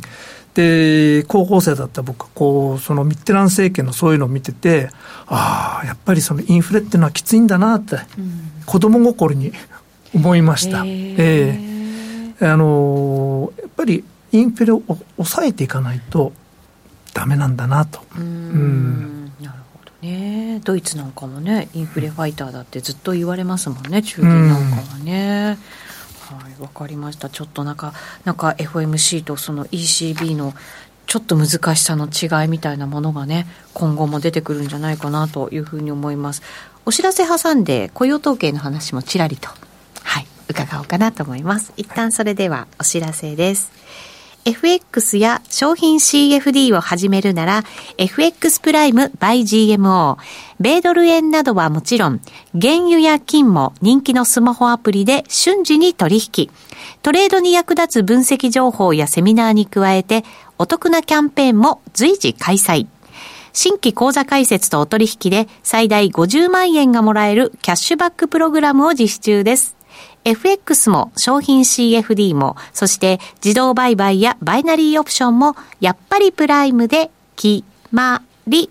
[0.55, 4.91] で、高校生だった僕こう、そのミッテラン政権のそういうのを見てて、
[5.27, 9.53] ああ、やっぱりそのインフレっていうのはきついんだなって、うん、子供心に
[10.15, 10.85] 思いました。
[10.85, 14.83] えー、えー、あのー、やっぱりインフレを
[15.17, 16.33] 抑えていかないと
[17.15, 18.01] ダメなんだなと。
[18.17, 20.61] うんうんなるほどね。
[20.65, 25.59] ドイツなんかもね、インフレファイターだってずっと言われますもんね、中銀なんかはね。
[26.37, 27.28] はい、わかりました。
[27.28, 27.93] ちょっとなんか、
[28.24, 30.55] なんか FOMC とその ECB の
[31.07, 36.43] ちょっと難しさの違いみたいなものがね、今後も出てくるんじゃないかなというふうに思います。
[36.87, 39.49] お知らせ挟んで雇用統計の話もちらりと、
[40.03, 41.72] はい、伺おうかなと思います。
[41.76, 43.72] 一旦それではお知らせです。
[44.45, 47.64] FX や商品 CFD を始めるなら
[47.99, 50.16] FX プライム by GMO
[50.59, 52.20] 米ドル円などはもちろん
[52.59, 56.51] 原油や金も人気のスマホアプリで瞬時に取引。
[57.03, 60.24] トレードに役立つ分析情報やセミナーに加えて
[60.59, 62.86] お得なキャンペーンも随時開催。
[63.53, 69.80] 新規口座開設とお取引で最大50万円がもらえるキャッシュバックプログラムを実施中です。
[70.25, 78.71] FX も商品 CFD も、そして自動売買やバイナリーオプションも、やっぱりプライムで決まり。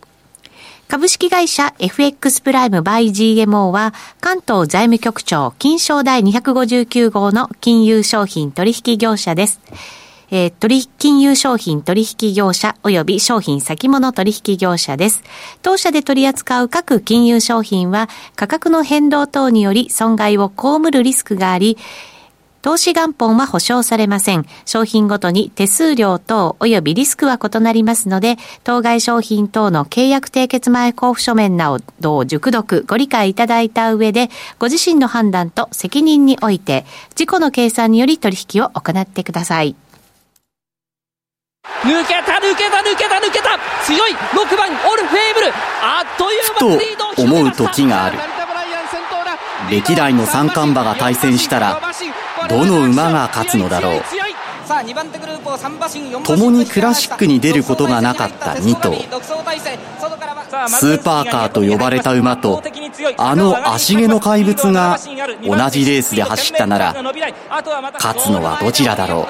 [0.87, 9.59] 株式会社 FX プライムバイ GMO は関東財務局長金賞第259号の金融商品取引業者です。
[10.31, 15.23] えー、取引金融商品取引業者及び商品先物取引業者です。
[15.61, 21.77] 当社で取り扱う各金融商品は価格の変動等により損害を被るリスクがあり、
[22.61, 24.45] 投資元本は保証されません。
[24.65, 39.75] 商品ごとに手数料等及びリスクは異なりますので、当該商品等の契約締結前交付書面などを熟読、ご理解いただいた上で、ご自身の判断と責任において、自己の計算により取引を行ってください。
[41.83, 43.57] 抜けた抜けた抜けた抜けた。
[43.85, 44.11] 強い。
[44.11, 45.47] 6番オルフェーブル。
[45.81, 48.17] あっという間と思う時がある。
[49.69, 51.79] 歴代の三冠馬が対戦したら
[52.49, 54.03] どの馬が勝つのだろう。
[56.23, 58.93] 共にクラシックに出ることがなかった2頭
[60.67, 62.61] スーパーカーと呼ばれた馬と
[63.17, 64.97] あの足毛の怪物が
[65.43, 66.93] 同じレースで走ったなら
[67.93, 69.27] 勝つのはどちらだろう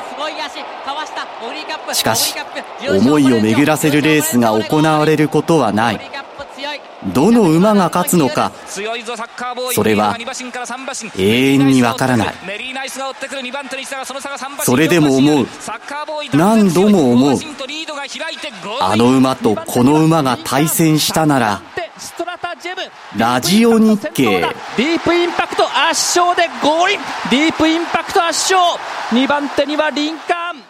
[1.93, 2.35] しかし
[2.87, 5.99] 思いを巡らせるレースが行われることはない。
[7.13, 8.51] どの馬が勝つのか
[9.71, 10.17] それは
[11.17, 12.33] 永遠にわからない。
[14.63, 15.47] それでも思う。
[16.33, 17.39] 何度も思う。
[18.81, 21.61] あの馬とこの馬が対戦したなら
[23.17, 24.41] ラジオ日経。
[24.41, 26.93] ディープインパクト圧勝でゴール
[27.31, 28.79] ディープインパクト圧勝。
[29.11, 30.68] 2番手にはリンカーン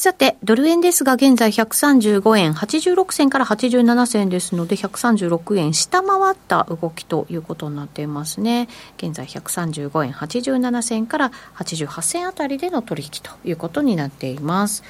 [0.00, 8.68] さて、ドル円ですが、現在135円86銭から87銭ですので、136円下回った動きということになっていますね。
[8.96, 14.84] 現在135円87銭から88銭あたりでの取引ということになっています。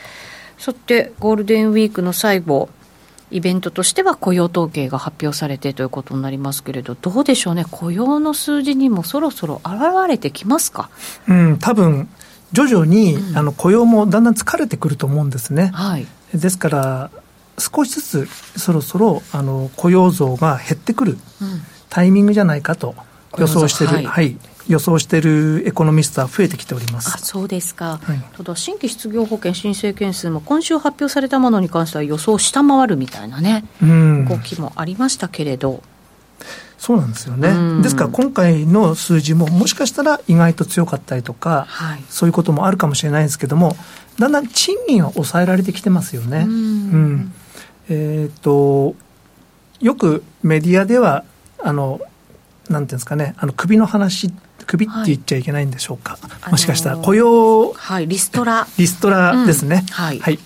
[0.58, 2.68] さて、ゴールデンウィークの最後、
[3.30, 9.74] イベントとしては雇用統計が発表されてということになりますけれど、どうでしょうね、雇用の数字にもそろそろ現
[10.06, 10.90] れてきますか？
[11.26, 12.10] うん、多分
[12.52, 15.70] 徐々に、うん、あの雇用もだんだん疲れてくると思うんですね。
[15.74, 17.10] はい、ですから
[17.58, 18.28] 少しずつ
[18.58, 21.18] そろそろあの雇用増が減ってくる
[21.90, 22.94] タイミングじゃないかと
[23.36, 24.36] 予想してる、はい、はい、
[24.68, 27.12] 予想しているエコノミストは増えてきております。
[27.14, 35.82] あそうですか、はい、ただ新規失業保険申請件数も今週発表されたものに関しては予想を下回るみたいなね、うん、動きもありましたけれど。
[36.78, 37.82] そうなんですよね。
[37.82, 43.76] ですから今回の数字ももしかしたら意外と強かったりとか、はい、そういうこともあるかもしれないですけども、
[44.18, 46.44] だんだん賃金は抑えられてきてますよね。
[46.48, 47.32] うんうん
[47.90, 48.94] えっ、ー、と、
[49.80, 51.24] よくメディアでは、
[51.62, 52.00] あの、
[52.68, 54.30] なんていうんですかね、あの、首の話、
[54.66, 56.18] 首って言っちゃいけないんでしょうか。
[56.20, 58.66] はい、もしかしたら雇用、はい、リストラ。
[58.76, 59.84] リストラですね。
[59.86, 60.38] うん、はい、はい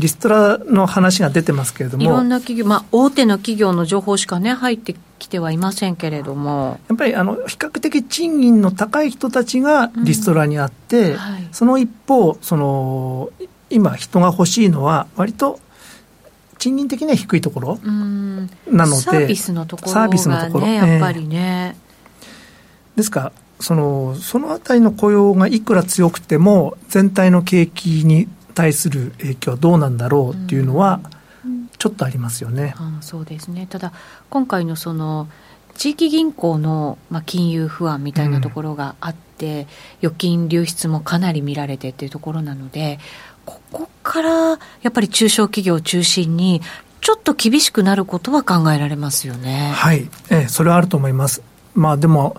[0.00, 2.02] リストラの話が出てますけれども。
[2.02, 6.80] いろんな企業、まあ、大手の企業の情報しかね、入ってきてはいませんけれども。
[6.88, 13.30] やっぱり、あの、比較的賃金の高い人たちがリストラにあって、うんはい、その一方、その、
[13.68, 15.60] 今人が欲しいのは、割と、
[16.58, 21.76] 賃金的には低いところなので、サービスのところが、ね、サービスのところ、やっぱりね。
[22.96, 31.00] ですから、そのそのあたりの雇用がいくら強くても、全体の景気に対する影響はどうなんだろうっていうのは、
[31.78, 32.74] ちょっとありますよね。
[32.78, 33.94] うん、そうですねただ
[34.28, 35.28] 今回のその
[35.74, 39.66] 地域銀行の、まあ、金融不安みたいなところがあって、て
[40.02, 42.98] 預金流出もかなり見られてっていうところなので
[43.46, 46.60] ここからやっぱり中小企業を中心に
[47.00, 49.72] ちょっと厳しくなることは考えられますよね。
[49.74, 51.42] はい、ええ、それはあると思います。
[51.74, 52.36] まあでも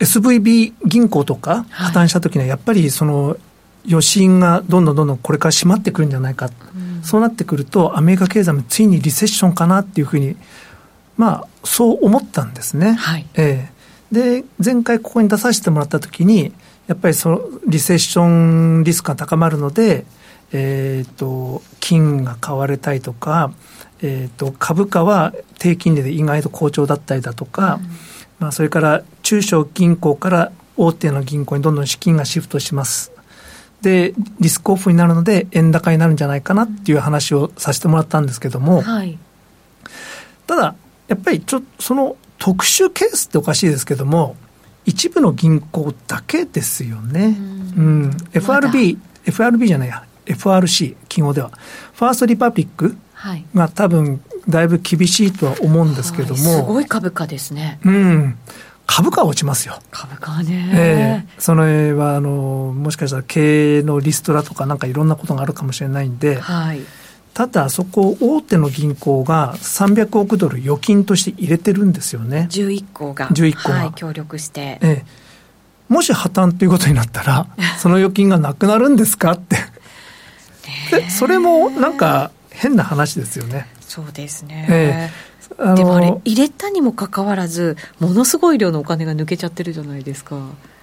[0.00, 3.36] SVB 銀行とか破綻した時にはやっぱりその
[3.88, 10.36] 余震がどんどんどんどんこれから閉まってくるんじゃないか、うん、そうなってくるとアメリカ経済もついにリセッションかなっていうふうに
[11.16, 12.94] まあそう思ったんですね。
[12.94, 16.52] はい、えー、で前回ここに出させてもらった時に
[16.86, 18.26] やっぱりそのリセッショ
[18.80, 20.04] ンリスクが高まるので、
[20.52, 23.52] えーと、金が買われたりとか、
[24.02, 27.88] えーと、株価は低金利で意外と好調だったりだとか、うん、
[28.38, 33.15] まあ、それから中小銀行から大手の銀行にどんどん資金がシフトします。
[33.86, 39.16] で、リスクオフになるので、円高になるんじゃないかなっていう話をさせてもらったんですけども、はい、
[40.48, 40.74] ただ、
[41.06, 44.34] やっぱりちょっとその特殊ケースっておかしいですけども、
[44.86, 47.36] 一部の銀行だけですよね。
[47.76, 51.52] うん、うん、FRB、FRB じゃないや、FRC、記号では、
[51.94, 52.96] ファーストリパブリック
[53.54, 57.78] が多分、だいぶ厳しいとは思うんですけども、はい、すごい株価ですね。
[57.84, 58.38] うん。
[58.86, 59.78] 株価は落ちますよ。
[59.90, 60.70] 株価ね。
[60.72, 66.80] ええー、それは、あの、もしかしたら経営のリストラとかなんかいろんなことがあるかもしれないんで、はい。
[67.34, 72.48] ただ、そこ、大手の銀行が300億ドル預金として入れてるんですよね。
[72.50, 73.28] 11個が。
[73.28, 73.74] 11個が。
[73.74, 74.78] はい、協力して。
[74.80, 75.04] ええ。
[75.88, 77.46] もし破綻ということになったら、
[77.78, 79.56] その預金がなくなるんですかって
[80.90, 81.10] で。
[81.10, 83.66] それもなんか変な話ですよね。
[83.80, 84.66] そうですね。
[84.68, 90.38] ええでもあれ、入れたにもかかわらず、ものすごい量のお金が抜けちゃってるじゃないですか。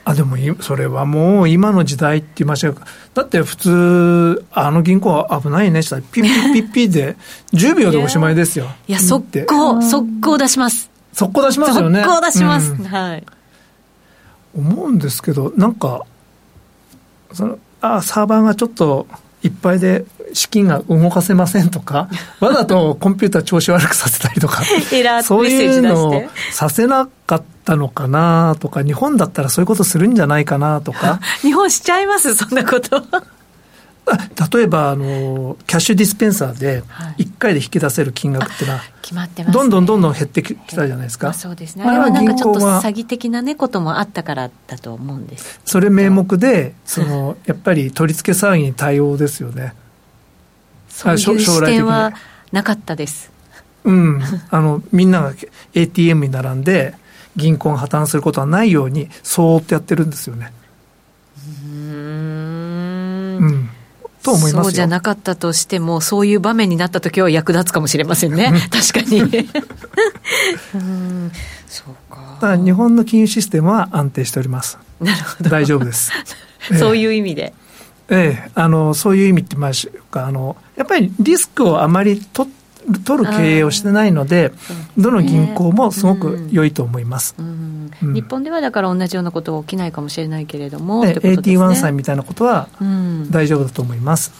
[0.05, 7.15] あでもそれはもう今の時代って言いましたかだって普通あの銀行は危ないねしたらピッピッピッピッで
[7.53, 8.67] 10秒でおしまいですよ。
[8.87, 10.89] いや速攻速攻出します。
[11.13, 12.01] 速攻出しますよね。
[12.01, 13.23] 速攻出します、うん、はい。
[14.55, 16.05] 思うんですけどなんか
[17.31, 19.07] そのあサーバーがちょっと
[19.43, 24.63] いっぱいで資金が動かせませんとか、 わざとコンピューター調子悪くさせたりとか、
[25.23, 31.19] そういうのをさせなかったのかなとか、日本だったらそういうことするんじゃないかなとか。
[31.41, 33.03] 日本しちゃいますそんなこと。
[34.53, 36.83] 例えばあのキャッシュディスペンサーで
[37.17, 41.85] 1回で引き出せる金額っていうのは、決まってます、ね、どんどんどんどん減ってきたじゃないですか、そうですね。
[41.85, 49.73] あれはなんかちょっと詐欺的な、ね、こともあったからだと思うんですそれ名目でその やっぱり取り付け騒ぎに対応ですよね。
[50.89, 52.13] そういう視点は
[52.51, 53.31] なかったです。
[53.83, 55.33] うん、あのみんなが
[55.73, 56.93] ATM に並んで
[57.35, 60.51] 銀行が破綻することはないようにそーっとやってるんですよね。
[61.65, 62.42] うんうん
[64.23, 69.21] と思いますそうじゃなかったとしても、そういう場面になった時は役立つかもしれませんね、確かに。
[70.73, 71.31] うん。
[71.67, 72.37] そうか。
[72.39, 74.77] ただ日本の金融システムは安定しております。
[75.01, 75.49] なるほど。
[75.49, 76.11] 大丈夫です。
[76.79, 77.53] そういう意味で。
[78.09, 80.27] ええ、あのそういう意味ってましょうか。
[80.27, 82.49] あのやっぱりリスクをあまり取
[83.05, 84.51] 取る経営をしてないので、
[84.97, 87.35] どの銀行もすごく良いと思います、
[88.01, 92.67] 日本ではだから同じようなことが起きないかもしれないけれども、ね、AT1 債みたいなことは
[93.29, 94.31] 大丈夫だと思います。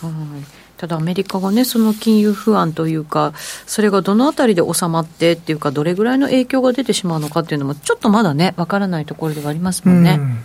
[0.78, 3.32] ただアメリカがね、その金融不安というか、
[3.66, 10.18] それがどのあたりで収まってっていうか、どれぐらいの影響が出てしまうのかっていうのも、ちょっとまだね、わからないところではありますもんね。
[10.20, 10.40] うん。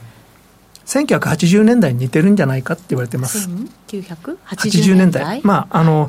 [0.87, 3.49] 1980年代に似てるんじゃないかって言われてます。
[3.89, 5.41] 1980年代。
[5.43, 6.09] まあ、あの、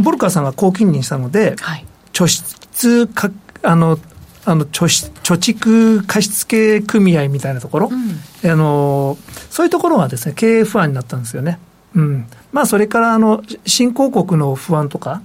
[0.00, 3.30] ボルカーさんが高金利にしたので、はい、貯出か、
[3.62, 3.98] あの、
[4.44, 4.86] あの貯
[5.22, 9.18] 貯蓄貸付組合みたいなところ、うん、あの
[9.50, 11.58] そういうところはですね経営不安になったんですよね。
[11.94, 15.22] うん、まあそれからあの新興国の不安とか、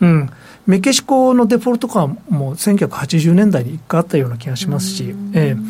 [0.00, 0.30] うん、うん、
[0.66, 5.60] メキシコのデフォルトかも1980年代に一回あったような気がしますし、ええ、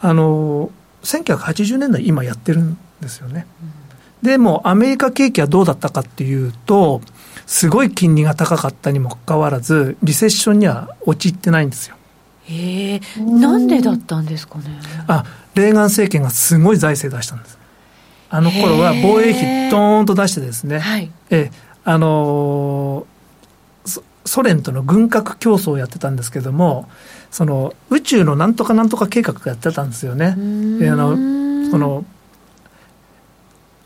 [0.00, 0.70] あの
[1.02, 3.46] 1980年代今やってるんですよね。
[4.22, 7.00] でもアメリカ景気はどうだったかっていうと、
[7.46, 11.96] すごい金利が高かったにもかかわらず、リセッションには陥ってないんですよ。
[12.44, 14.64] へえ、なんでだったんですかね。
[15.06, 15.24] あ、
[15.54, 17.58] レーガン政権がすごい財政出したんです。
[18.28, 21.50] あの頃は防衛費ドーンと出してですね、はい、え
[21.84, 26.88] あのー、ソ連との軍拡競争をやってたんですけども、
[27.30, 30.34] その宇宙のなんとかなんとか計画やってたんですよね。
[30.34, 32.04] あのその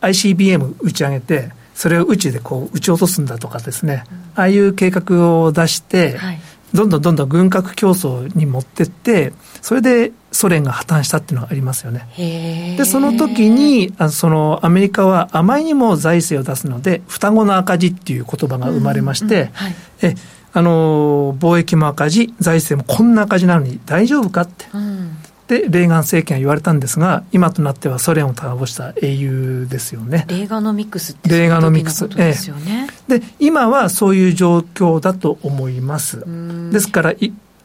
[0.00, 1.50] ICBM 打ち上げて
[1.80, 4.04] それを宇宙でこう撃ち落とすんだとかですね、
[4.34, 6.40] ああいう計画を出して、はい、
[6.74, 12.76] どんどんどんどん軍拡競争に持ってってそれでソ連が破綻したっていうのがありますよね。
[12.76, 20.14] でその時にあそのアメリカはあまりにも財政を出すので双子の赤字っていう言葉が生まれまして、はい、え
[20.52, 25.16] あの貿易も赤字財政もこんな赤字なのに大丈夫かって、うん、
[25.50, 30.24] でレーガン政権は言われたんですが今となってはソ連を倒した英雄ですよね。
[30.28, 36.24] レーガノミクスってレーガノミクスですよね、ええ、で今はそういう状況だと思います。
[36.70, 37.14] ですから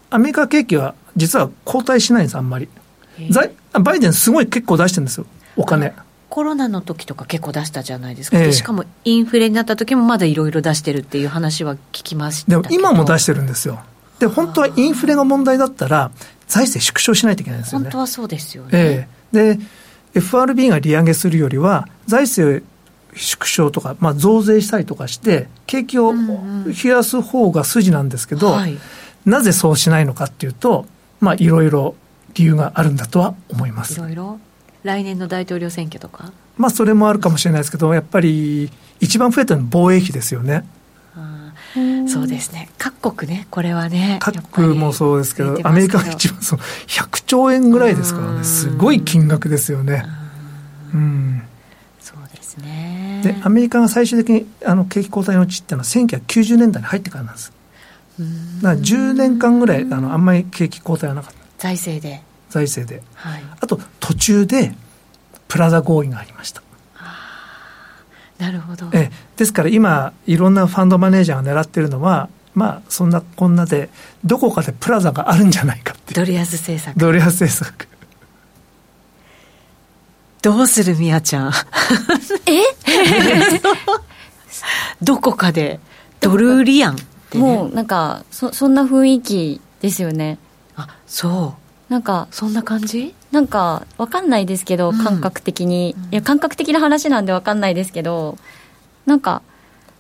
[0.10, 2.68] アメリカ景気は実は後退しないんですあんまり。
[3.80, 5.94] バイデンすごい結構出してるんですよお金。
[6.30, 13.80] コロナの時とか結構出したじゃないですか、えしかもインフレになった時もまだいろいろ出してるっていう話は聞きましたでも今も出してるんですよ。
[14.20, 16.12] で本当はインフレが問題だったら
[16.48, 17.86] 財政縮小しないといけないんですよね。
[17.86, 19.60] 本当はそうですよね、えで
[20.14, 22.66] FRB が利上げするよりは財政
[23.16, 28.78] 縮小とか、まあ、増税したりとかして景気を冷やす方が筋なんですけど、うんうんはい、
[29.26, 30.86] なぜそうしないのかっていうと
[31.20, 31.96] まあいろいろ
[32.34, 33.94] 理由があるんだとは思います。
[33.94, 34.40] いろいろ？
[34.84, 36.32] 来年の大統領選挙とか？
[36.58, 38.70] まあそれもあるかもしれないですけどやっぱり
[39.00, 40.66] 一番増えたのは防衛費ですよね
[42.08, 42.70] そうですね。
[42.78, 48.44] 各国ねこれはね各国もそうですけどアメリカが一番そう100兆円ぐらいですからね。
[48.44, 50.06] すごい金額ですよね。
[50.94, 51.44] うん。
[52.00, 53.22] そうですね。
[53.24, 57.54] でアメリカが最終的にあの景気後退のうちっていうのは1990年代に入ってからなんです。
[58.62, 61.40] だから10年間ぐらいあのあんまり景気後退はなかった。
[61.58, 62.22] 財政で。
[62.56, 64.74] 財政で、はい、あと途中で
[65.50, 66.62] プラザ合意がありました
[68.46, 68.88] なるほど。
[68.94, 73.90] えですから今いろんなファンドマネージャーが狙ってるのはまあそんなこんなで
[74.24, 77.88] どこかでプラザがあるんじゃないかってドル安政策ドル安政策
[80.42, 81.52] どうするみやちゃん？
[82.46, 82.62] え？
[85.02, 85.80] どこかで
[86.22, 87.02] ドルリアン、ね、
[87.34, 90.38] もうなんかそそんな雰囲気ですよね。
[90.76, 93.14] あそうなんかそんな感じ？
[93.32, 98.38] なんか分かんないですけど、感覚的に、うん、いや感覚的な話なんで分かんないですけど
[99.06, 99.44] なんか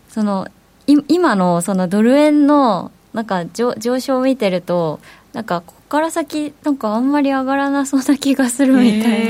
[0.09, 0.47] その
[0.87, 4.99] い今のそのドル円のなんか上上昇を見てると
[5.33, 9.29] なんかここから先なんかあんまり上がらなそうな気がするみたい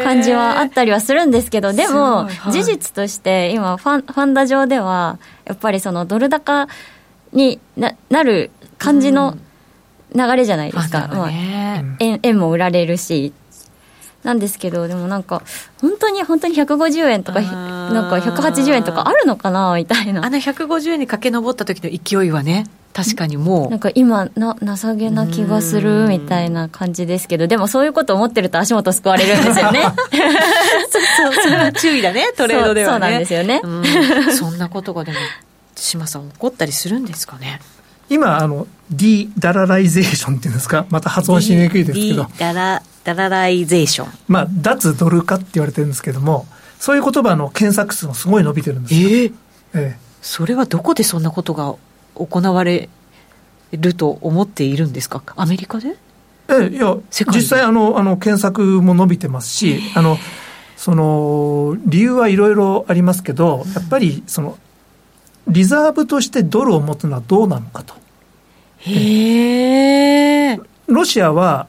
[0.00, 6.68] な感じはあったりはするんですけどでも事実として今ファンファンダ上ではやっぱりそのドル高
[7.32, 9.47] にななる感じの、うん
[10.14, 13.32] 流れじゃないですか、まあ、円円も売られるし。
[14.24, 15.42] なんですけどでもなんか
[15.80, 20.24] 本当に本当に150円とかなんか180円とかあるのかなみたいな。
[20.24, 23.70] あの150円に駆け上った時の勢いはね確かにもう。
[23.70, 29.82] なんか今な情けな気がするみたいな感じですけどでもそういうこと思ってると足元救われるんですよね。
[30.90, 33.06] そうそうそれは注意だねトレードではね。
[33.06, 33.62] そうなんですよね。
[34.36, 35.18] そんなことがでも
[35.76, 37.60] 島さん起こったりするんですかね？
[38.08, 40.86] 今あの de-dollarization っていうんですか？
[40.90, 42.26] また発音しにくいですけど。
[42.38, 44.12] De-dollarization。
[44.28, 46.46] まあ脱ドル化って言われてるんですけども
[46.78, 49.32] そういう言葉の検索数もすごい伸びてるんですよ、えー、え
[49.74, 51.74] え、それはどこでそんなことが
[52.14, 52.88] 行われ
[53.72, 55.22] ると思っているんですか？
[55.36, 55.96] アメリカで？
[56.50, 60.16] ええいや実際あのあの検索も伸びてますしあの
[60.76, 64.56] その理由はいろいろありますけどやっぱりその
[65.48, 67.94] リザーブとしてドルを持つのはどうなのかと。
[68.78, 70.60] へえ。
[70.86, 71.68] ロシアは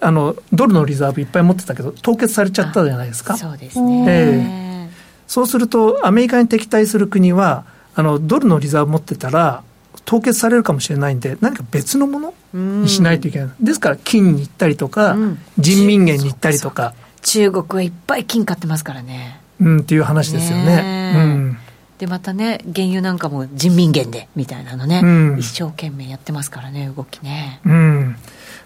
[0.00, 3.36] あのドルのリザーブいっぱい持ってたけど凍結されちゃったじゃないですか。
[3.36, 4.88] そうですね、えー、
[5.26, 7.64] そうするとアメリカに敵対する国は
[7.94, 9.62] あのドルのリザーブ持ってたら
[10.04, 12.34] 凍結されるかもしれないんで何か別のもの
[12.82, 16.94] にしないといけない、ですから金に行ったりとか、うん、人民元に行ったりとか。
[17.20, 19.40] 中国はいっぱい金買ってますからね。
[19.60, 20.64] うんっていう話ですよね。
[20.64, 21.58] ね、うん
[21.98, 27.60] でまたね原油なんかも人民元でみたいなのね、うん、一生懸命やってますからね動きね。
[27.64, 28.16] うん。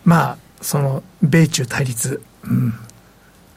[0.05, 2.74] まあその米中対立、うん、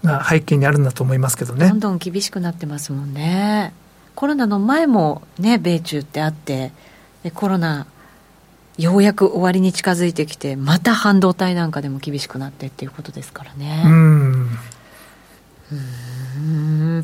[0.03, 1.67] が背景にあるんだと思いますけどね。
[1.67, 3.73] どんどん厳しくなってますもんね。
[4.15, 6.71] コロナの前もね米中ってあって
[7.23, 7.85] でコロナ
[8.77, 13.83] ようやく終わりに近づいてきてまた半導体なんかでも厳しくなってっていうことですからね。
[13.85, 14.49] うん。
[15.71, 17.01] うん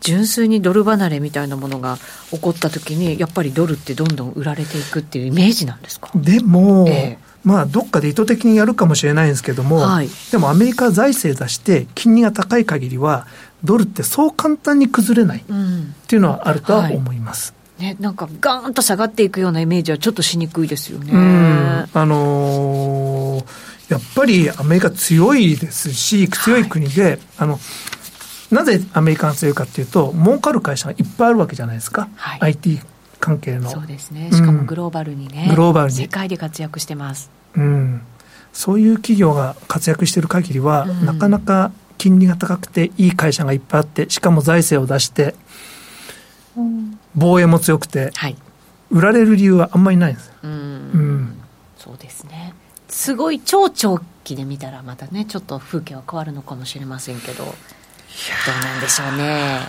[0.00, 1.98] 純粋にドル離れみたいなものが
[2.30, 6.10] 起こったときに、やっぱりドルってどんどん売られていくっていうイメージなんですか？
[6.14, 13.26] でも、えー、まあ、どっかで意図的にやるかもしれないんですけども、はい、でもアメリカ財政出して、金利が高い限りは、
[13.64, 15.42] ドルってそう簡単に崩れないっ
[16.06, 17.54] ていうのはあるとは思います。
[17.78, 21.12] うんはい、ね、なんかガーンと下がっていくようなイメージはちょっとしにくいですよね。
[21.12, 23.44] あのー、
[23.92, 27.58] やっぱりアメリカ強いですし、強い国で、はい、あの、
[28.50, 32.80] なぜアメリカが強いかっていうと儲かる会社がいっぱいあるわけじゃないですか、はい、IT
[33.20, 33.68] 関係の。
[33.70, 34.30] そうですね。
[34.32, 35.94] しかもグローバルにね、うん、グローバルに。
[35.94, 37.30] 世界で活躍してます。
[37.56, 38.02] うん。
[38.52, 45.34] そういう企業が活躍している限りは、うん、なかなか金利が高くていい会社がいっぱいあってしかも財政を出して、
[46.56, 48.36] うん、防衛も強くて、はい、
[48.90, 50.32] 売られる理由はあんまりないんです。
[50.42, 51.38] うん、うん、
[51.76, 52.54] そうですね。
[52.88, 57.44] すごい超長期で見たらまたねちょっと風景は変わるのかもしれませんけど
[58.46, 59.60] どうなんでしょうね。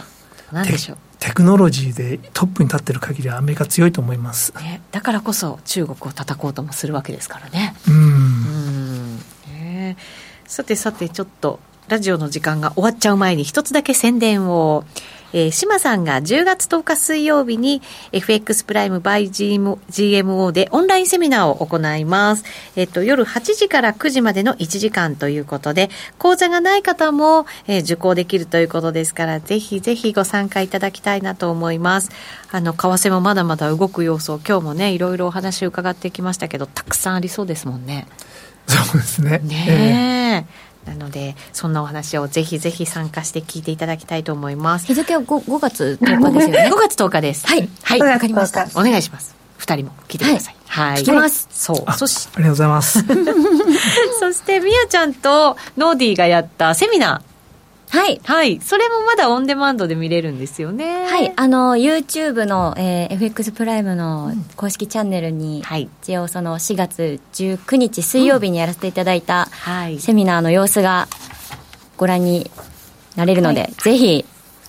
[0.52, 0.98] なんでしょう。
[1.20, 7.76] テクノロジーでトップに立ってる限りはアメリカ強いと思います、ね、だからこそ中国を叩こうともするわけですからね。
[7.88, 7.94] うん。
[7.94, 9.18] うん。
[9.52, 9.98] ね。
[10.46, 11.60] さてさてちょっと
[11.90, 14.86] ラジオの時間が終わっちゃう前に一つだけ宣伝を
[15.34, 22.44] えー、島さんが10月10日水曜日に FX プライム by GMO でオンラインセミナーを行います。
[22.76, 32.10] えっ、と、夜8時から9時までの1時間ということで、講座がない方も、えー、受講できるということですから、ぜひぜひご参加いただきたいなと思います。
[32.52, 38.08] あの、為替もまだまだ動く要素、今日もね、いろいろお話伺ってきましたけど、たくさんありそうですもんね。
[38.68, 39.40] そうですね。
[39.40, 46.70] ねえーなのでそんなお話をぜひぜひ参加して聞いていただきたいと思います日付は 5, 5月10日ですよね？
[46.74, 50.56] 5月10日ですはいはいわかりましたお願いします二人も聞いてください。
[50.68, 51.02] はい。
[51.02, 51.48] 聞きます。
[51.52, 51.94] そう。
[51.94, 53.04] そしありがとうございます。
[54.20, 57.29] そして、みやちゃんとノーディーがやったセミナー。
[57.90, 58.22] はい。
[58.24, 58.62] はい。
[58.62, 61.06] それもまだオンデマンドで見れるんですよね。
[61.08, 61.34] はい。
[61.36, 65.90] あの、YouTube の、えー、FX プライムの公式チャンネルに、うん、はい。
[66.04, 70.00] 一応その4月19日水曜日にやらせていただいた、はい。
[70.00, 71.08] セミナーの様子が
[71.98, 72.52] ご覧に
[73.16, 74.24] なれるので、はい、ぜひ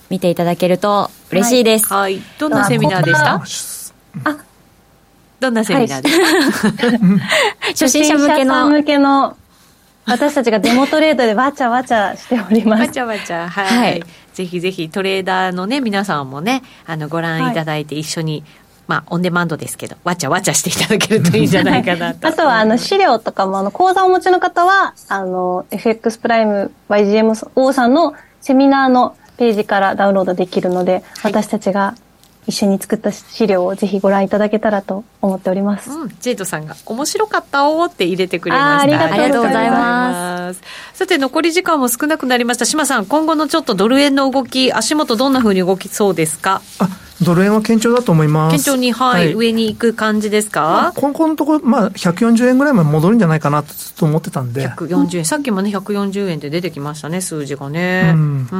[0.09, 1.93] 見ていただけると嬉しいです。
[1.93, 2.15] はい。
[2.15, 3.93] はい、どんなセミナーでし
[4.23, 4.31] た？
[4.31, 4.37] あ、
[5.39, 6.99] どんなセミナーですか、はい、
[7.69, 8.69] 初心者向けの。
[8.69, 9.37] 向けの
[10.05, 12.81] 私たちがデモトレードでわちゃわちゃしております。
[12.81, 13.67] わちゃわちゃ、はい。
[13.67, 18.43] はい、ぜひぜひトレーダーのね、皆さんもね、あの、ご覧いただいて一緒に、はい、
[18.87, 22.27] まあ、オンデマンドですけど、わちゃわちゃしていただけるといいんじゃないかなと。
[22.27, 31.95] あとは、あの、資料とかも、あの、講座をお持ちの方は、あの、FX プライム YGMO さんのセミナーのページからダウンロードできるので、はい、私たちが
[32.47, 35.91] 一緒に作った資料をぜひご覧いただけたらと思っております。
[35.91, 39.03] うん、ジェイドさんが面白かったおって入れてくれました。
[39.05, 40.61] ありがとうございます。
[40.93, 42.65] さて残り時間も少なくなりました。
[42.65, 46.61] 島さん、今後のちょっとドル円の動き、足元どんなふうに動きそうですか？
[46.79, 46.89] あ
[47.23, 48.57] ドル円は堅調だと思います。
[48.57, 54.67] 堅調に、はい、はい、上に行く感じですか、まあ、今後のところ、まあ、140円ぐらいまで戻るんじゃないかなとずっと思ってたんで。
[54.69, 58.11] 140円、さっきもね、140円で出てきましたね、数字がね。
[58.15, 58.47] うん。
[58.51, 58.55] う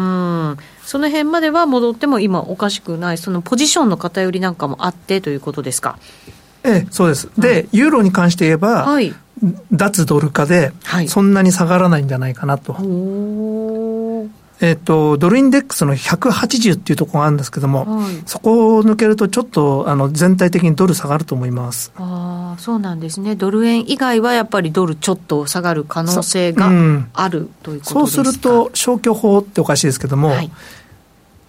[0.53, 5.97] んその辺までは戻っても今おかしくない、そのポジションの偏りなんかもあってということですか？
[6.63, 7.29] ええ、そうです。
[7.37, 9.13] で、ユーロに関して言えば、はい、
[9.71, 10.73] 脱ドル化で、
[11.07, 12.73] そんなに下がらないんじゃないかなと。
[12.73, 14.00] はい
[14.63, 21.91] えっ、と、ドルインデックスの180っていうところがあるんですけども、はい、そこを抜けるとちょっとあの全体的にドル下がると思います。
[21.95, 23.35] ああ、そうなんですね。
[23.35, 26.69] ドル円以外はやっぱりドルちょっと下がる可能性が
[27.13, 27.99] ある、うん、ということですか？
[28.01, 30.51] そうすると消去法っておかしいですけども、はい、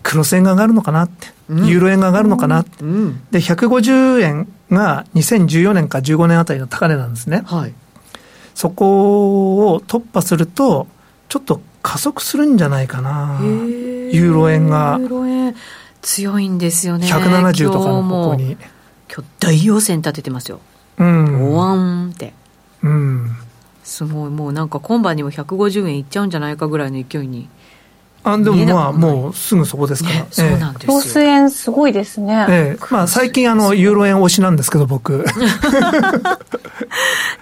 [0.03, 7.43] 黒線が上がるのかなって、ユーロ円が上がるのかなって、うん、で、150円が2014年か15年あたりの高値なんですね。
[7.45, 7.75] はい、
[8.55, 10.87] そこを突破すると、
[11.29, 14.97] ちょっと加速するんじゃないかな、ユーロ円が。
[15.01, 15.55] ユーロ円
[16.01, 17.07] 強いんですよね。
[17.07, 18.57] 170とかのここに。
[19.15, 20.61] 今日大陽線立ててますよ。
[20.99, 21.53] うん。
[21.53, 22.35] おわんって。
[22.83, 23.37] うん。
[23.85, 27.49] すごい、もうなんか今晩にも150円いっちゃうんじゃないかぐらいの勢いに。
[28.25, 30.17] あでもまあ、もうすぐそこですから。
[30.17, 30.95] ね、そうなんですよ。
[30.95, 32.47] ロス円すごいですね。
[32.49, 35.25] ええ、まあ最近あの、ユーロ円推しなんですけど、僕。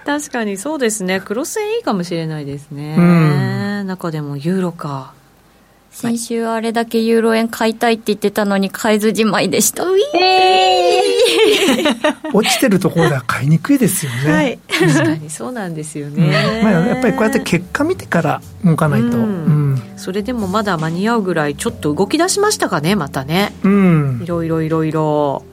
[0.05, 1.21] 確かにそうですね。
[1.21, 2.95] クロス円いいかもしれないですね。
[2.97, 5.13] うん、中でもユーロか。
[5.91, 9.83] 先週あれだけユーロ円買いたいって言ってたのに買えずじまいでした。
[9.83, 9.91] えー、
[12.33, 14.31] 落ちてるところでは買いにくいですよね。
[14.31, 16.25] はい、確かにそうなんですよね。
[16.25, 19.27] うん、まあ、やっぱりこうやって結果見てから動かないと、うん、う
[19.75, 23.53] ん、それでもまだ間に合うぐらいちょっと動き出しましたかねまたね。
[23.63, 25.43] うん、いろいろいろいろ。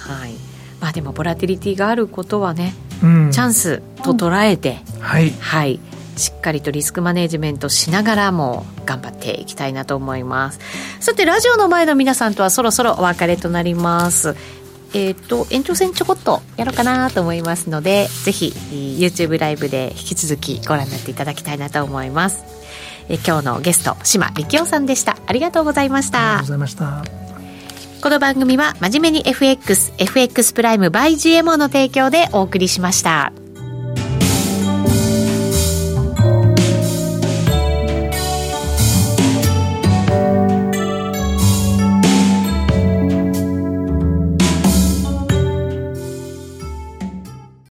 [0.00, 0.32] はい。
[0.80, 5.80] まあでもボラティリティがあることはね、うん、チャンスと捉えて、はい、はい。
[6.16, 10.60] しっかりとリスクマネジメントしながらも頑張っていきたいなと思います。
[11.00, 14.34] さてラジオの前の皆さんとはそろそろお別れとなります
[14.96, 18.46] えっ、ー、と延長戦ちょこっとやろうかなと思いますのでぜひ
[18.98, 22.44] YouTube ライブで引き続きご覧になっていただきたいなと思います。
[23.08, 25.18] え今日のゲスト島力夫さんでした。
[25.26, 26.18] ありがとうございました。
[26.18, 27.04] ありがとうございました。
[28.02, 33.45] この番組は真面目に FXFX プライム by GMO の提供でお送りしました。